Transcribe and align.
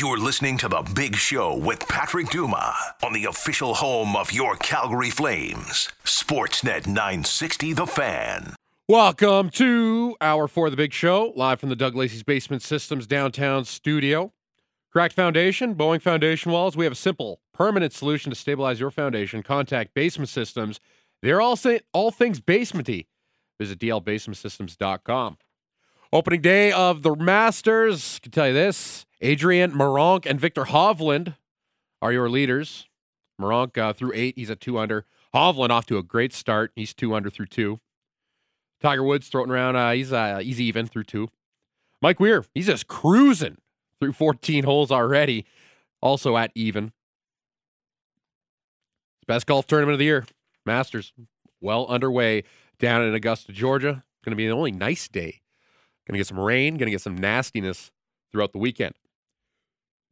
You're 0.00 0.16
listening 0.16 0.56
to 0.56 0.68
The 0.68 0.80
Big 0.94 1.14
Show 1.14 1.58
with 1.58 1.86
Patrick 1.86 2.30
Dumas 2.30 2.74
on 3.02 3.12
the 3.12 3.26
official 3.26 3.74
home 3.74 4.16
of 4.16 4.32
your 4.32 4.56
Calgary 4.56 5.10
Flames, 5.10 5.92
Sportsnet 6.04 6.86
960 6.86 7.74
The 7.74 7.86
Fan. 7.86 8.54
Welcome 8.88 9.50
to 9.50 10.16
Hour 10.22 10.48
for 10.48 10.70
The 10.70 10.76
Big 10.78 10.94
Show, 10.94 11.34
live 11.36 11.60
from 11.60 11.68
the 11.68 11.76
Doug 11.76 11.96
Lacey's 11.96 12.22
Basement 12.22 12.62
Systems 12.62 13.06
downtown 13.06 13.66
studio. 13.66 14.32
Cracked 14.90 15.12
foundation, 15.12 15.74
bowing 15.74 16.00
foundation 16.00 16.50
walls. 16.50 16.78
We 16.78 16.86
have 16.86 16.94
a 16.94 16.96
simple, 16.96 17.42
permanent 17.52 17.92
solution 17.92 18.30
to 18.30 18.36
stabilize 18.36 18.80
your 18.80 18.90
foundation. 18.90 19.42
Contact 19.42 19.92
Basement 19.92 20.30
Systems. 20.30 20.80
They're 21.20 21.42
all, 21.42 21.56
say, 21.56 21.80
all 21.92 22.10
things 22.10 22.40
basementy. 22.40 23.04
Visit 23.58 23.78
dlbasementsystems.com. 23.80 25.36
Opening 26.12 26.40
day 26.40 26.72
of 26.72 27.02
the 27.02 27.14
Masters. 27.14 28.16
I 28.16 28.18
can 28.24 28.32
tell 28.32 28.48
you 28.48 28.52
this 28.52 29.06
Adrian 29.20 29.70
Meronk 29.70 30.26
and 30.26 30.40
Viktor 30.40 30.64
Hovland 30.64 31.36
are 32.02 32.12
your 32.12 32.28
leaders. 32.28 32.88
Meronk 33.40 33.78
uh, 33.78 33.92
through 33.92 34.10
eight, 34.16 34.34
he's 34.36 34.50
at 34.50 34.60
two 34.60 34.76
under. 34.76 35.06
Hovland 35.32 35.70
off 35.70 35.86
to 35.86 35.98
a 35.98 36.02
great 36.02 36.32
start. 36.32 36.72
He's 36.74 36.92
two 36.92 37.14
under 37.14 37.30
through 37.30 37.46
two. 37.46 37.78
Tiger 38.82 39.04
Woods 39.04 39.28
throwing 39.28 39.50
around, 39.50 39.76
uh, 39.76 39.92
he's, 39.92 40.12
uh, 40.12 40.38
he's 40.38 40.60
even 40.60 40.88
through 40.88 41.04
two. 41.04 41.28
Mike 42.02 42.18
Weir, 42.18 42.44
he's 42.54 42.66
just 42.66 42.88
cruising 42.88 43.58
through 44.00 44.14
14 44.14 44.64
holes 44.64 44.90
already, 44.90 45.46
also 46.00 46.36
at 46.36 46.50
even. 46.56 46.92
Best 49.28 49.46
golf 49.46 49.68
tournament 49.68 49.92
of 49.92 49.98
the 50.00 50.06
year, 50.06 50.26
Masters, 50.66 51.12
well 51.60 51.86
underway 51.86 52.42
down 52.80 53.02
in 53.02 53.14
Augusta, 53.14 53.52
Georgia. 53.52 54.02
Going 54.24 54.32
to 54.32 54.36
be 54.36 54.48
the 54.48 54.54
only 54.54 54.72
nice 54.72 55.06
day. 55.06 55.39
Going 56.10 56.16
to 56.16 56.18
get 56.18 56.26
some 56.26 56.40
rain, 56.40 56.74
going 56.76 56.88
to 56.88 56.90
get 56.90 57.02
some 57.02 57.16
nastiness 57.16 57.92
throughout 58.32 58.50
the 58.50 58.58
weekend. 58.58 58.94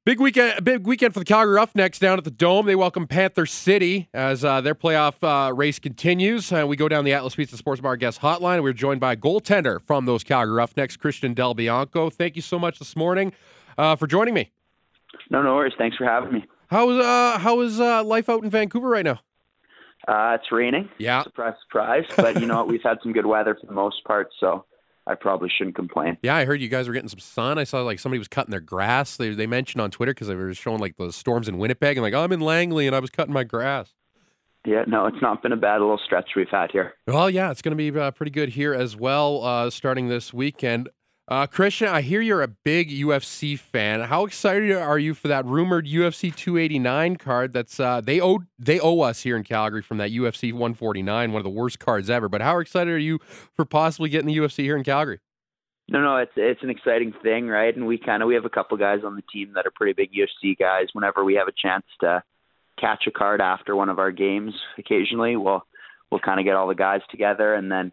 Big 0.06 0.20
weekend, 0.20 0.64
big 0.64 0.86
weekend 0.86 1.12
for 1.12 1.18
the 1.18 1.24
Calgary 1.24 1.56
Roughnecks 1.56 1.98
down 1.98 2.18
at 2.18 2.22
the 2.22 2.30
Dome. 2.30 2.66
They 2.66 2.76
welcome 2.76 3.08
Panther 3.08 3.46
City 3.46 4.08
as 4.14 4.44
uh, 4.44 4.60
their 4.60 4.76
playoff 4.76 5.16
uh, 5.24 5.52
race 5.52 5.80
continues. 5.80 6.52
Uh, 6.52 6.64
we 6.68 6.76
go 6.76 6.88
down 6.88 7.04
the 7.04 7.12
Atlas 7.14 7.34
Pizza 7.34 7.56
Sports 7.56 7.80
Bar 7.80 7.96
guest 7.96 8.20
hotline. 8.20 8.62
We're 8.62 8.74
joined 8.74 9.00
by 9.00 9.14
a 9.14 9.16
goaltender 9.16 9.82
from 9.82 10.04
those 10.04 10.22
Calgary 10.22 10.54
Roughnecks, 10.54 10.96
Christian 10.96 11.34
Del 11.34 11.54
Bianco. 11.54 12.10
Thank 12.10 12.36
you 12.36 12.42
so 12.42 12.60
much 12.60 12.78
this 12.78 12.94
morning 12.94 13.32
uh, 13.76 13.96
for 13.96 14.06
joining 14.06 14.34
me. 14.34 14.52
No, 15.30 15.42
no 15.42 15.56
worries. 15.56 15.74
Thanks 15.76 15.96
for 15.96 16.04
having 16.04 16.32
me. 16.32 16.44
How 16.68 16.90
is 16.90 17.04
uh, 17.04 17.38
how 17.40 17.58
is 17.62 17.80
uh, 17.80 18.04
life 18.04 18.28
out 18.28 18.44
in 18.44 18.50
Vancouver 18.50 18.88
right 18.88 19.04
now? 19.04 19.18
Uh, 20.06 20.38
it's 20.40 20.52
raining. 20.52 20.90
Yeah. 20.98 21.24
Surprise, 21.24 21.54
surprise. 21.64 22.04
But 22.16 22.40
you 22.40 22.46
know 22.46 22.58
what? 22.58 22.68
We've 22.68 22.84
had 22.84 22.98
some 23.02 23.12
good 23.12 23.26
weather 23.26 23.56
for 23.60 23.66
the 23.66 23.72
most 23.72 24.04
part, 24.04 24.30
so 24.38 24.64
I 25.08 25.14
probably 25.14 25.48
shouldn't 25.48 25.74
complain. 25.74 26.18
Yeah, 26.22 26.36
I 26.36 26.44
heard 26.44 26.60
you 26.60 26.68
guys 26.68 26.86
were 26.86 26.94
getting 26.94 27.08
some 27.08 27.18
sun. 27.18 27.58
I 27.58 27.64
saw 27.64 27.80
like 27.80 27.98
somebody 27.98 28.18
was 28.18 28.28
cutting 28.28 28.50
their 28.50 28.60
grass. 28.60 29.16
They 29.16 29.30
they 29.30 29.46
mentioned 29.46 29.80
on 29.80 29.90
Twitter 29.90 30.12
because 30.12 30.28
they 30.28 30.34
were 30.34 30.52
showing 30.54 30.78
like 30.78 30.96
the 30.96 31.12
storms 31.12 31.48
in 31.48 31.58
Winnipeg 31.58 31.96
and 31.96 32.02
like 32.04 32.14
oh, 32.14 32.22
I'm 32.22 32.32
in 32.32 32.40
Langley 32.40 32.86
and 32.86 32.94
I 32.94 33.00
was 33.00 33.10
cutting 33.10 33.32
my 33.32 33.44
grass. 33.44 33.94
Yeah, 34.66 34.84
no, 34.86 35.06
it's 35.06 35.22
not 35.22 35.42
been 35.42 35.52
a 35.52 35.56
bad 35.56 35.80
little 35.80 36.00
stretch 36.04 36.30
we've 36.36 36.48
had 36.50 36.70
here. 36.70 36.92
Well, 37.06 37.30
yeah, 37.30 37.50
it's 37.50 37.62
going 37.62 37.76
to 37.76 37.90
be 37.90 37.98
uh, 37.98 38.10
pretty 38.10 38.32
good 38.32 38.50
here 38.50 38.74
as 38.74 38.96
well, 38.96 39.42
uh, 39.42 39.70
starting 39.70 40.08
this 40.08 40.34
weekend. 40.34 40.90
Uh, 41.28 41.46
Christian, 41.46 41.88
I 41.88 42.00
hear 42.00 42.22
you're 42.22 42.40
a 42.40 42.48
big 42.48 42.88
UFC 42.88 43.58
fan. 43.58 44.00
How 44.00 44.24
excited 44.24 44.72
are 44.72 44.98
you 44.98 45.12
for 45.12 45.28
that 45.28 45.44
rumored 45.44 45.86
UFC 45.86 46.34
289 46.34 47.16
card? 47.16 47.52
That's 47.52 47.78
uh, 47.78 48.00
they 48.00 48.18
owe 48.18 48.38
they 48.58 48.80
owe 48.80 49.00
us 49.00 49.20
here 49.20 49.36
in 49.36 49.44
Calgary 49.44 49.82
from 49.82 49.98
that 49.98 50.10
UFC 50.10 50.54
149, 50.54 51.32
one 51.32 51.38
of 51.38 51.44
the 51.44 51.50
worst 51.50 51.80
cards 51.80 52.08
ever. 52.08 52.30
But 52.30 52.40
how 52.40 52.60
excited 52.60 52.90
are 52.90 52.96
you 52.96 53.18
for 53.54 53.66
possibly 53.66 54.08
getting 54.08 54.26
the 54.26 54.38
UFC 54.38 54.60
here 54.60 54.74
in 54.74 54.84
Calgary? 54.84 55.20
No, 55.90 56.00
no, 56.00 56.16
it's 56.16 56.32
it's 56.34 56.62
an 56.62 56.70
exciting 56.70 57.12
thing, 57.22 57.46
right? 57.46 57.76
And 57.76 57.86
we 57.86 57.98
kind 57.98 58.22
of 58.22 58.26
we 58.26 58.34
have 58.34 58.46
a 58.46 58.50
couple 58.50 58.78
guys 58.78 59.00
on 59.04 59.14
the 59.14 59.22
team 59.30 59.52
that 59.54 59.66
are 59.66 59.72
pretty 59.74 59.92
big 59.92 60.10
UFC 60.14 60.58
guys. 60.58 60.86
Whenever 60.94 61.24
we 61.24 61.34
have 61.34 61.48
a 61.48 61.52
chance 61.52 61.84
to 62.00 62.22
catch 62.80 63.06
a 63.06 63.10
card 63.10 63.42
after 63.42 63.76
one 63.76 63.90
of 63.90 63.98
our 63.98 64.12
games, 64.12 64.54
occasionally 64.78 65.36
we'll 65.36 65.62
we'll 66.10 66.20
kind 66.20 66.40
of 66.40 66.46
get 66.46 66.56
all 66.56 66.68
the 66.68 66.74
guys 66.74 67.02
together, 67.10 67.52
and 67.52 67.70
then 67.70 67.92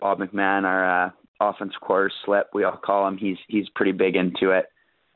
Bob 0.00 0.18
McMahon, 0.18 0.64
our 0.64 1.06
uh, 1.06 1.10
offensive 1.50 1.80
quarter 1.80 2.10
slip, 2.24 2.48
we 2.54 2.64
all 2.64 2.76
call 2.76 3.06
him. 3.06 3.16
He's 3.16 3.38
he's 3.48 3.68
pretty 3.74 3.92
big 3.92 4.16
into 4.16 4.50
it, 4.50 4.66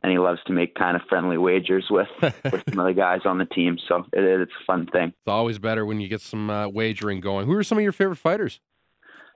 and 0.03 0.13
he 0.13 0.19
loves 0.19 0.41
to 0.47 0.53
make 0.53 0.75
kind 0.75 0.97
of 0.97 1.03
friendly 1.09 1.39
wagers 1.39 1.87
with 1.91 2.09
with 2.23 2.63
some 2.69 2.79
of 2.79 2.87
the 2.87 2.95
guys 2.95 3.21
on 3.25 3.39
the 3.39 3.45
team. 3.45 3.79
So 3.89 4.05
it, 4.13 4.25
it's 4.25 4.53
a 4.53 4.65
fun 4.67 4.87
thing. 4.87 5.09
It's 5.09 5.29
always 5.29 5.59
better 5.59 5.85
when 5.87 6.01
you 6.01 6.09
get 6.09 6.21
some 6.21 6.51
uh, 6.51 6.69
wagering 6.69 7.21
going. 7.21 7.47
Who 7.47 7.55
are 7.55 7.65
some 7.65 7.79
of 7.79 7.83
your 7.83 7.93
favorite 7.93 8.17
fighters? 8.17 8.61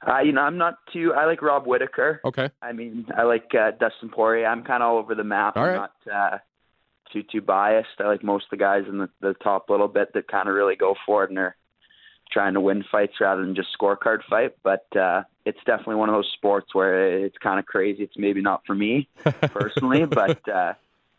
Uh, 0.06 0.20
you 0.20 0.32
know, 0.32 0.40
I'm 0.40 0.56
not 0.56 0.76
too. 0.92 1.12
I 1.14 1.26
like 1.26 1.42
Rob 1.42 1.66
Whittaker. 1.66 2.20
Okay. 2.24 2.48
I 2.62 2.72
mean, 2.72 3.06
I 3.16 3.24
like 3.24 3.54
uh, 3.54 3.72
Dustin 3.78 4.08
Poirier. 4.08 4.46
I'm 4.46 4.64
kind 4.64 4.82
of 4.82 4.90
all 4.90 4.98
over 4.98 5.14
the 5.14 5.24
map. 5.24 5.56
All 5.56 5.64
I'm 5.64 5.74
not 5.74 5.92
uh, 6.10 6.38
too 7.12 7.22
too 7.22 7.42
biased. 7.42 7.88
I 7.98 8.04
like 8.04 8.24
most 8.24 8.44
of 8.44 8.50
the 8.50 8.56
guys 8.56 8.84
in 8.88 8.98
the, 8.98 9.10
the 9.20 9.34
top 9.42 9.68
little 9.68 9.88
bit 9.88 10.14
that 10.14 10.28
kind 10.28 10.48
of 10.48 10.54
really 10.54 10.76
go 10.76 10.94
for 11.04 11.24
it 11.24 11.30
and 11.30 11.38
are 11.38 11.56
trying 12.32 12.54
to 12.54 12.60
win 12.60 12.84
fights 12.90 13.14
rather 13.20 13.42
than 13.42 13.54
just 13.54 13.68
scorecard 13.78 14.20
fight. 14.28 14.54
But 14.62 14.86
uh, 14.96 15.22
it's 15.44 15.58
definitely 15.66 15.96
one 15.96 16.08
of 16.08 16.14
those 16.14 16.30
sports 16.34 16.74
where 16.74 17.24
it's 17.24 17.38
kind 17.38 17.58
of 17.58 17.66
crazy. 17.66 18.02
It's 18.02 18.16
maybe 18.16 18.40
not 18.40 18.62
for 18.66 18.74
me 18.74 19.08
personally, 19.24 20.04
but 20.06 20.46
uh, 20.48 20.74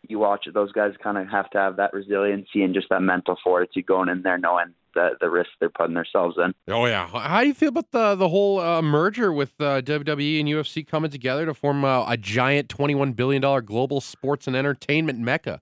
you 0.08 0.18
watch 0.18 0.46
it. 0.46 0.54
Those 0.54 0.72
guys 0.72 0.92
kind 1.02 1.18
of 1.18 1.28
have 1.28 1.50
to 1.50 1.58
have 1.58 1.76
that 1.76 1.92
resiliency 1.92 2.62
and 2.62 2.74
just 2.74 2.88
that 2.90 3.02
mental 3.02 3.36
fortitude 3.42 3.86
going 3.86 4.08
in 4.08 4.22
there, 4.22 4.38
knowing 4.38 4.74
the 4.94 5.10
the 5.20 5.30
risk 5.30 5.50
they're 5.60 5.70
putting 5.70 5.94
themselves 5.94 6.36
in. 6.38 6.54
Oh 6.72 6.86
yeah. 6.86 7.06
How 7.06 7.40
do 7.40 7.46
you 7.46 7.54
feel 7.54 7.70
about 7.70 7.90
the 7.92 8.14
the 8.14 8.28
whole 8.28 8.60
uh, 8.60 8.82
merger 8.82 9.32
with 9.32 9.52
uh, 9.60 9.80
WWE 9.82 10.40
and 10.40 10.48
UFC 10.48 10.86
coming 10.86 11.10
together 11.10 11.46
to 11.46 11.54
form 11.54 11.84
uh, 11.84 12.04
a 12.08 12.16
giant 12.16 12.68
twenty 12.68 12.94
one 12.94 13.12
billion 13.12 13.42
dollar 13.42 13.62
global 13.62 14.00
sports 14.00 14.46
and 14.46 14.56
entertainment 14.56 15.18
mecca? 15.18 15.60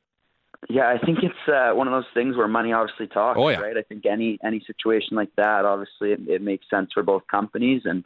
Yeah, 0.68 0.88
I 0.88 0.98
think 1.04 1.18
it's 1.22 1.48
uh, 1.48 1.74
one 1.74 1.88
of 1.88 1.92
those 1.92 2.10
things 2.12 2.36
where 2.36 2.46
money 2.46 2.72
obviously 2.72 3.06
talks, 3.06 3.38
Oh, 3.40 3.48
yeah. 3.48 3.60
right? 3.60 3.76
I 3.76 3.82
think 3.82 4.04
any 4.06 4.38
any 4.44 4.60
situation 4.66 5.16
like 5.16 5.34
that, 5.36 5.64
obviously, 5.64 6.12
it, 6.12 6.20
it 6.28 6.42
makes 6.42 6.68
sense 6.68 6.90
for 6.92 7.02
both 7.02 7.26
companies 7.28 7.82
and 7.86 8.04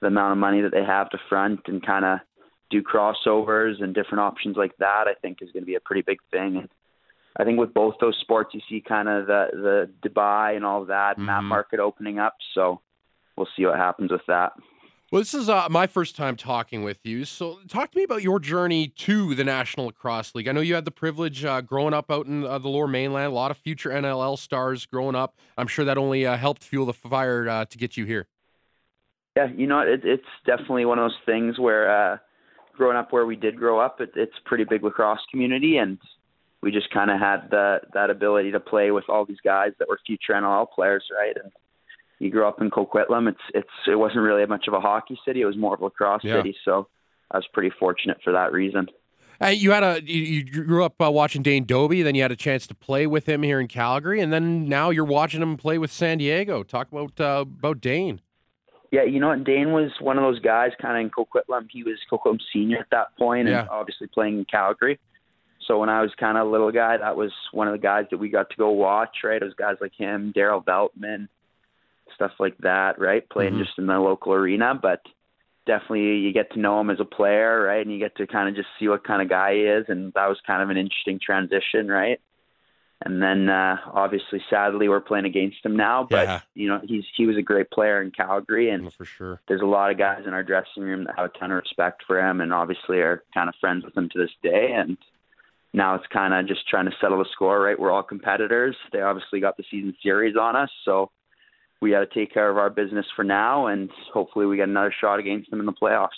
the 0.00 0.08
amount 0.08 0.32
of 0.32 0.38
money 0.38 0.60
that 0.62 0.72
they 0.72 0.84
have 0.84 1.08
to 1.10 1.18
front 1.28 1.60
and 1.68 1.84
kind 1.84 2.04
of 2.04 2.18
do 2.70 2.82
crossovers 2.82 3.80
and 3.82 3.94
different 3.94 4.20
options 4.20 4.56
like 4.56 4.76
that. 4.78 5.04
I 5.06 5.14
think 5.14 5.38
is 5.40 5.52
going 5.52 5.62
to 5.62 5.66
be 5.66 5.76
a 5.76 5.80
pretty 5.80 6.02
big 6.02 6.18
thing. 6.32 6.56
And 6.56 6.68
I 7.38 7.44
think 7.44 7.58
with 7.60 7.72
both 7.72 7.94
those 8.00 8.18
sports, 8.20 8.52
you 8.52 8.60
see 8.68 8.80
kind 8.86 9.08
of 9.08 9.26
the 9.26 9.46
the 9.52 10.08
Dubai 10.08 10.56
and 10.56 10.64
all 10.64 10.84
that, 10.86 11.18
and 11.18 11.28
that 11.28 11.42
market 11.44 11.78
opening 11.78 12.18
up. 12.18 12.34
So 12.54 12.80
we'll 13.36 13.48
see 13.56 13.64
what 13.64 13.76
happens 13.76 14.10
with 14.10 14.26
that. 14.26 14.52
Well, 15.12 15.20
this 15.20 15.34
is 15.34 15.48
uh, 15.48 15.68
my 15.70 15.86
first 15.86 16.16
time 16.16 16.34
talking 16.34 16.82
with 16.82 16.98
you. 17.04 17.24
So, 17.24 17.60
talk 17.68 17.92
to 17.92 17.96
me 17.96 18.02
about 18.02 18.24
your 18.24 18.40
journey 18.40 18.88
to 18.88 19.36
the 19.36 19.44
National 19.44 19.86
Lacrosse 19.86 20.34
League. 20.34 20.48
I 20.48 20.52
know 20.52 20.60
you 20.60 20.74
had 20.74 20.84
the 20.84 20.90
privilege 20.90 21.44
uh, 21.44 21.60
growing 21.60 21.94
up 21.94 22.10
out 22.10 22.26
in 22.26 22.44
uh, 22.44 22.58
the 22.58 22.66
Lower 22.68 22.88
Mainland. 22.88 23.26
A 23.26 23.34
lot 23.34 23.52
of 23.52 23.56
future 23.56 23.90
NLL 23.90 24.36
stars 24.36 24.84
growing 24.84 25.14
up. 25.14 25.36
I'm 25.56 25.68
sure 25.68 25.84
that 25.84 25.96
only 25.96 26.26
uh, 26.26 26.36
helped 26.36 26.64
fuel 26.64 26.86
the 26.86 26.92
fire 26.92 27.48
uh, 27.48 27.66
to 27.66 27.78
get 27.78 27.96
you 27.96 28.04
here. 28.04 28.26
Yeah, 29.36 29.46
you 29.54 29.68
know, 29.68 29.78
it, 29.78 30.00
it's 30.02 30.26
definitely 30.44 30.86
one 30.86 30.98
of 30.98 31.04
those 31.04 31.18
things 31.24 31.56
where 31.56 31.88
uh, 31.88 32.18
growing 32.76 32.96
up 32.96 33.12
where 33.12 33.26
we 33.26 33.36
did 33.36 33.56
grow 33.56 33.78
up, 33.78 34.00
it, 34.00 34.10
it's 34.16 34.34
a 34.44 34.48
pretty 34.48 34.64
big 34.64 34.82
lacrosse 34.82 35.20
community, 35.30 35.76
and 35.76 35.98
we 36.62 36.72
just 36.72 36.90
kind 36.90 37.12
of 37.12 37.20
had 37.20 37.48
the, 37.52 37.78
that 37.94 38.10
ability 38.10 38.50
to 38.50 38.58
play 38.58 38.90
with 38.90 39.04
all 39.08 39.24
these 39.24 39.40
guys 39.44 39.70
that 39.78 39.88
were 39.88 40.00
future 40.04 40.32
NLL 40.32 40.66
players, 40.74 41.04
right? 41.16 41.36
And 41.40 41.52
you 42.18 42.30
grew 42.30 42.46
up 42.46 42.60
in 42.60 42.70
Coquitlam. 42.70 43.28
It's 43.28 43.40
it's 43.54 43.68
it 43.86 43.96
wasn't 43.96 44.20
really 44.20 44.44
much 44.46 44.66
of 44.68 44.74
a 44.74 44.80
hockey 44.80 45.18
city; 45.24 45.42
it 45.42 45.46
was 45.46 45.56
more 45.56 45.74
of 45.74 45.80
a 45.80 45.84
lacrosse 45.84 46.22
Yeah. 46.24 46.38
city. 46.38 46.56
So 46.64 46.88
I 47.30 47.36
was 47.38 47.46
pretty 47.52 47.70
fortunate 47.78 48.18
for 48.24 48.32
that 48.32 48.52
reason. 48.52 48.88
Uh, 49.42 49.48
you 49.48 49.70
had 49.72 49.82
a 49.82 50.00
you, 50.02 50.22
you 50.22 50.64
grew 50.64 50.82
up 50.84 50.94
uh, 51.02 51.10
watching 51.10 51.42
Dane 51.42 51.64
Dobbie, 51.66 52.02
then 52.02 52.14
you 52.14 52.22
had 52.22 52.32
a 52.32 52.36
chance 52.36 52.66
to 52.68 52.74
play 52.74 53.06
with 53.06 53.28
him 53.28 53.42
here 53.42 53.60
in 53.60 53.68
Calgary, 53.68 54.20
and 54.20 54.32
then 54.32 54.66
now 54.66 54.88
you're 54.90 55.04
watching 55.04 55.42
him 55.42 55.56
play 55.58 55.76
with 55.76 55.92
San 55.92 56.18
Diego. 56.18 56.62
Talk 56.62 56.90
about 56.90 57.20
uh, 57.20 57.42
about 57.42 57.80
Dane. 57.82 58.22
Yeah, 58.92 59.02
you 59.02 59.20
know 59.20 59.28
what? 59.28 59.44
Dane 59.44 59.72
was 59.72 59.90
one 60.00 60.16
of 60.16 60.22
those 60.22 60.38
guys 60.40 60.70
kind 60.80 60.96
of 60.96 61.00
in 61.04 61.10
Coquitlam. 61.10 61.66
He 61.70 61.82
was 61.82 61.98
Coquitlam 62.10 62.38
senior 62.52 62.78
at 62.78 62.86
that 62.92 63.08
point, 63.18 63.48
Yeah. 63.48 63.60
and 63.62 63.68
obviously 63.68 64.06
playing 64.06 64.38
in 64.38 64.44
Calgary. 64.46 64.98
So 65.66 65.80
when 65.80 65.88
I 65.88 66.00
was 66.00 66.12
kind 66.18 66.38
of 66.38 66.46
a 66.46 66.50
little 66.50 66.70
guy, 66.70 66.96
that 66.96 67.16
was 67.16 67.32
one 67.52 67.66
of 67.66 67.72
the 67.72 67.78
guys 67.78 68.04
that 68.12 68.18
we 68.18 68.28
got 68.30 68.48
to 68.50 68.56
go 68.56 68.70
watch. 68.70 69.16
Right, 69.24 69.42
it 69.42 69.44
was 69.44 69.54
guys 69.54 69.76
like 69.80 69.92
him, 69.98 70.32
Daryl 70.34 70.64
Veltman, 70.64 71.28
stuff 72.16 72.32
like 72.40 72.58
that. 72.58 72.98
Right, 72.98 73.28
playing 73.28 73.54
Mhm. 73.54 73.64
just 73.64 73.78
in 73.78 73.86
the 73.86 73.98
local 74.00 74.32
arena, 74.32 74.74
but 74.74 75.00
definitely 75.66 76.18
you 76.18 76.32
get 76.32 76.50
to 76.52 76.58
know 76.58 76.80
him 76.80 76.90
as 76.90 77.00
a 77.00 77.04
player, 77.04 77.62
right, 77.64 77.84
and 77.84 77.92
you 77.92 77.98
get 77.98 78.16
to 78.16 78.26
kind 78.26 78.48
of 78.48 78.54
just 78.56 78.68
see 78.78 78.88
what 78.88 79.04
kind 79.04 79.22
of 79.22 79.28
guy 79.28 79.54
he 79.54 79.60
is, 79.60 79.84
and 79.88 80.12
that 80.14 80.28
was 80.28 80.40
kind 80.46 80.62
of 80.62 80.70
an 80.70 80.76
interesting 80.76 81.18
transition, 81.18 81.88
right. 81.88 82.20
And 83.02 83.22
then 83.22 83.50
uh, 83.50 83.76
obviously, 83.92 84.42
sadly, 84.48 84.88
we're 84.88 85.00
playing 85.02 85.26
against 85.26 85.64
him 85.64 85.76
now. 85.76 86.06
But 86.10 86.24
Yeah. 86.24 86.40
you 86.54 86.66
know, 86.68 86.80
he's 86.82 87.04
he 87.14 87.26
was 87.26 87.36
a 87.36 87.42
great 87.42 87.70
player 87.70 88.00
in 88.00 88.10
Calgary, 88.10 88.70
and 88.70 88.90
for 88.92 89.04
sure. 89.04 89.40
there's 89.48 89.60
a 89.60 89.66
lot 89.66 89.90
of 89.90 89.98
guys 89.98 90.22
in 90.26 90.32
our 90.32 90.42
dressing 90.42 90.82
room 90.82 91.04
that 91.04 91.14
have 91.16 91.26
a 91.34 91.38
ton 91.38 91.50
of 91.52 91.60
respect 91.62 92.04
for 92.06 92.18
him 92.18 92.40
and 92.40 92.54
obviously 92.54 92.98
are 93.00 93.22
kind 93.34 93.48
of 93.50 93.54
friends 93.60 93.84
with 93.84 93.94
him 93.96 94.08
to 94.08 94.18
this 94.18 94.30
day 94.42 94.72
and 94.72 94.96
now 95.74 95.94
it's 95.94 96.06
kind 96.06 96.32
of 96.32 96.46
just 96.46 96.66
trying 96.68 96.86
to 96.86 96.96
settle 97.00 97.18
the 97.18 97.26
score 97.32 97.60
right 97.60 97.78
we're 97.78 97.90
all 97.90 98.02
competitors 98.02 98.74
they 98.92 99.02
obviously 99.02 99.40
got 99.40 99.56
the 99.58 99.64
season 99.70 99.94
series 100.02 100.34
on 100.36 100.56
us 100.56 100.70
so 100.86 101.10
we 101.80 101.90
got 101.90 102.00
to 102.00 102.06
take 102.06 102.32
care 102.32 102.50
of 102.50 102.56
our 102.56 102.70
business 102.70 103.06
for 103.14 103.24
now 103.24 103.66
and 103.66 103.90
hopefully 104.12 104.46
we 104.46 104.56
get 104.56 104.68
another 104.68 104.94
shot 105.00 105.18
against 105.18 105.50
them 105.50 105.60
in 105.60 105.66
the 105.66 105.72
playoffs 105.72 106.08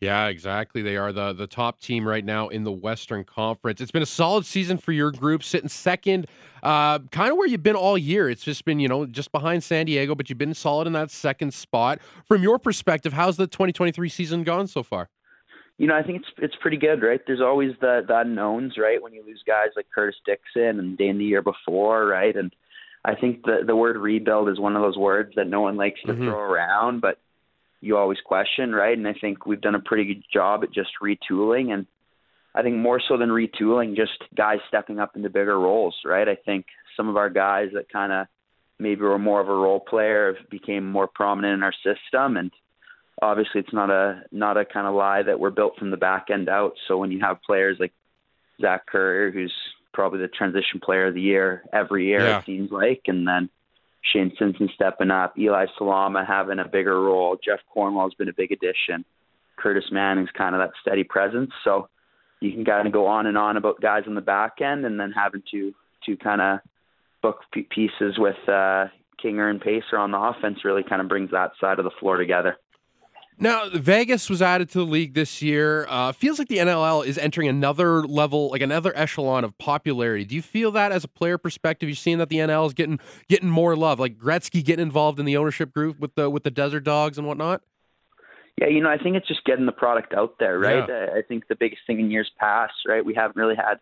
Yeah, 0.00 0.26
exactly. 0.26 0.82
They 0.82 0.96
are 0.96 1.12
the 1.12 1.32
the 1.32 1.46
top 1.46 1.80
team 1.80 2.06
right 2.06 2.24
now 2.24 2.48
in 2.48 2.64
the 2.64 2.72
Western 2.72 3.24
Conference. 3.24 3.80
It's 3.80 3.92
been 3.92 4.02
a 4.02 4.06
solid 4.06 4.44
season 4.44 4.76
for 4.76 4.92
your 4.92 5.10
group, 5.10 5.42
sitting 5.42 5.68
second, 5.68 6.26
uh, 6.62 6.98
kind 7.10 7.30
of 7.30 7.36
where 7.36 7.46
you've 7.46 7.62
been 7.62 7.76
all 7.76 7.96
year. 7.96 8.28
It's 8.28 8.42
just 8.42 8.64
been, 8.64 8.80
you 8.80 8.88
know, 8.88 9.06
just 9.06 9.30
behind 9.32 9.62
San 9.62 9.86
Diego, 9.86 10.14
but 10.14 10.28
you've 10.28 10.38
been 10.38 10.54
solid 10.54 10.86
in 10.86 10.92
that 10.94 11.10
second 11.10 11.54
spot. 11.54 12.00
From 12.26 12.42
your 12.42 12.58
perspective, 12.58 13.12
how's 13.12 13.36
the 13.36 13.46
2023 13.46 14.08
season 14.08 14.42
gone 14.42 14.66
so 14.66 14.82
far? 14.82 15.08
You 15.78 15.88
know, 15.88 15.96
I 15.96 16.02
think 16.02 16.18
it's 16.22 16.28
it's 16.38 16.54
pretty 16.60 16.76
good, 16.76 17.02
right? 17.02 17.20
There's 17.26 17.40
always 17.40 17.72
the 17.80 18.02
the 18.06 18.18
unknowns, 18.18 18.74
right? 18.78 19.02
When 19.02 19.12
you 19.12 19.24
lose 19.26 19.42
guys 19.46 19.70
like 19.74 19.86
Curtis 19.92 20.16
Dickson 20.24 20.78
and 20.78 20.96
Dane 20.96 21.18
the 21.18 21.24
year 21.24 21.42
before, 21.42 22.06
right? 22.06 22.36
And 22.36 22.54
I 23.04 23.14
think 23.14 23.44
the 23.44 23.58
the 23.66 23.76
word 23.76 23.96
rebuild 23.96 24.48
is 24.48 24.58
one 24.58 24.76
of 24.76 24.82
those 24.82 24.96
words 24.96 25.34
that 25.36 25.46
no 25.46 25.60
one 25.60 25.76
likes 25.76 26.00
to 26.06 26.12
mm-hmm. 26.12 26.24
throw 26.24 26.38
around, 26.38 27.00
but 27.00 27.18
you 27.80 27.98
always 27.98 28.18
question, 28.24 28.74
right? 28.74 28.96
And 28.96 29.06
I 29.06 29.12
think 29.12 29.44
we've 29.44 29.60
done 29.60 29.74
a 29.74 29.80
pretty 29.80 30.06
good 30.06 30.24
job 30.32 30.64
at 30.64 30.72
just 30.72 30.90
retooling 31.02 31.72
and 31.72 31.86
I 32.56 32.62
think 32.62 32.76
more 32.76 33.00
so 33.06 33.16
than 33.18 33.30
retooling, 33.30 33.96
just 33.96 34.12
guys 34.36 34.58
stepping 34.68 35.00
up 35.00 35.16
into 35.16 35.28
bigger 35.28 35.58
roles, 35.58 35.96
right? 36.04 36.28
I 36.28 36.36
think 36.36 36.66
some 36.96 37.08
of 37.08 37.16
our 37.16 37.28
guys 37.28 37.70
that 37.74 37.92
kind 37.92 38.12
of 38.12 38.26
maybe 38.78 39.02
were 39.02 39.18
more 39.18 39.40
of 39.40 39.48
a 39.48 39.54
role 39.54 39.80
player 39.80 40.36
became 40.50 40.88
more 40.88 41.08
prominent 41.08 41.54
in 41.54 41.62
our 41.62 41.74
system 41.82 42.36
and 42.36 42.52
obviously 43.22 43.60
it's 43.60 43.72
not 43.72 43.90
a 43.90 44.22
not 44.32 44.56
a 44.56 44.64
kind 44.64 44.86
of 44.86 44.94
lie 44.94 45.22
that 45.22 45.38
we're 45.38 45.50
built 45.50 45.76
from 45.78 45.90
the 45.90 45.96
back 45.96 46.26
end 46.32 46.48
out. 46.48 46.72
So 46.88 46.98
when 46.98 47.10
you 47.10 47.20
have 47.20 47.42
players 47.42 47.76
like 47.78 47.92
Zach 48.60 48.86
Currier, 48.86 49.30
who's 49.30 49.52
probably 49.94 50.18
the 50.18 50.28
transition 50.28 50.80
player 50.82 51.06
of 51.06 51.14
the 51.14 51.20
year 51.20 51.64
every 51.72 52.06
year, 52.06 52.20
yeah. 52.20 52.38
it 52.38 52.44
seems 52.44 52.70
like, 52.70 53.02
and 53.06 53.26
then 53.26 53.48
Shane 54.12 54.32
Simpson 54.38 54.68
stepping 54.74 55.10
up, 55.10 55.38
Eli 55.38 55.66
Salama 55.78 56.24
having 56.26 56.58
a 56.58 56.68
bigger 56.68 57.00
role, 57.00 57.38
Jeff 57.42 57.60
Cornwall 57.72 58.06
has 58.06 58.14
been 58.14 58.28
a 58.28 58.34
big 58.34 58.52
addition, 58.52 59.04
Curtis 59.56 59.90
Manning's 59.90 60.30
kind 60.36 60.54
of 60.54 60.60
that 60.60 60.72
steady 60.82 61.04
presence. 61.04 61.50
So 61.62 61.88
you 62.40 62.52
can 62.52 62.64
kind 62.64 62.86
of 62.86 62.92
go 62.92 63.06
on 63.06 63.26
and 63.26 63.38
on 63.38 63.56
about 63.56 63.80
guys 63.80 64.04
on 64.06 64.14
the 64.14 64.20
back 64.20 64.60
end, 64.60 64.84
and 64.84 65.00
then 65.00 65.12
having 65.12 65.42
to 65.52 65.72
to 66.06 66.16
kind 66.18 66.42
of 66.42 66.58
book 67.22 67.40
pieces 67.70 68.18
with 68.18 68.36
uh, 68.46 68.86
Kinger 69.22 69.48
and 69.48 69.60
Pacer 69.60 69.96
on 69.96 70.10
the 70.10 70.18
offense 70.18 70.64
really 70.64 70.82
kind 70.82 71.00
of 71.00 71.08
brings 71.08 71.30
that 71.30 71.52
side 71.58 71.78
of 71.78 71.84
the 71.84 71.90
floor 71.98 72.18
together. 72.18 72.58
Now, 73.36 73.68
Vegas 73.68 74.30
was 74.30 74.40
added 74.40 74.68
to 74.70 74.78
the 74.78 74.84
league 74.84 75.14
this 75.14 75.42
year. 75.42 75.86
Uh, 75.88 76.12
feels 76.12 76.38
like 76.38 76.48
the 76.48 76.58
NLL 76.58 77.04
is 77.04 77.18
entering 77.18 77.48
another 77.48 78.02
level, 78.02 78.50
like 78.50 78.62
another 78.62 78.92
echelon 78.94 79.42
of 79.42 79.58
popularity. 79.58 80.24
Do 80.24 80.36
you 80.36 80.42
feel 80.42 80.70
that 80.72 80.92
as 80.92 81.02
a 81.02 81.08
player 81.08 81.36
perspective? 81.36 81.88
You're 81.88 81.96
seeing 81.96 82.18
that 82.18 82.28
the 82.28 82.36
NL 82.36 82.66
is 82.66 82.74
getting 82.74 83.00
getting 83.28 83.50
more 83.50 83.74
love, 83.74 83.98
like 83.98 84.18
Gretzky 84.18 84.64
getting 84.64 84.84
involved 84.84 85.18
in 85.18 85.26
the 85.26 85.36
ownership 85.36 85.72
group 85.72 85.98
with 85.98 86.14
the 86.14 86.30
with 86.30 86.44
the 86.44 86.50
Desert 86.50 86.84
Dogs 86.84 87.18
and 87.18 87.26
whatnot. 87.26 87.62
Yeah, 88.56 88.68
you 88.68 88.80
know, 88.80 88.90
I 88.90 88.98
think 88.98 89.16
it's 89.16 89.26
just 89.26 89.44
getting 89.44 89.66
the 89.66 89.72
product 89.72 90.14
out 90.14 90.36
there, 90.38 90.58
right? 90.58 90.88
Yeah. 90.88 91.08
I 91.16 91.22
think 91.22 91.48
the 91.48 91.56
biggest 91.56 91.82
thing 91.88 91.98
in 91.98 92.12
years 92.12 92.30
past, 92.38 92.74
right? 92.86 93.04
We 93.04 93.14
haven't 93.14 93.36
really 93.36 93.56
had 93.56 93.80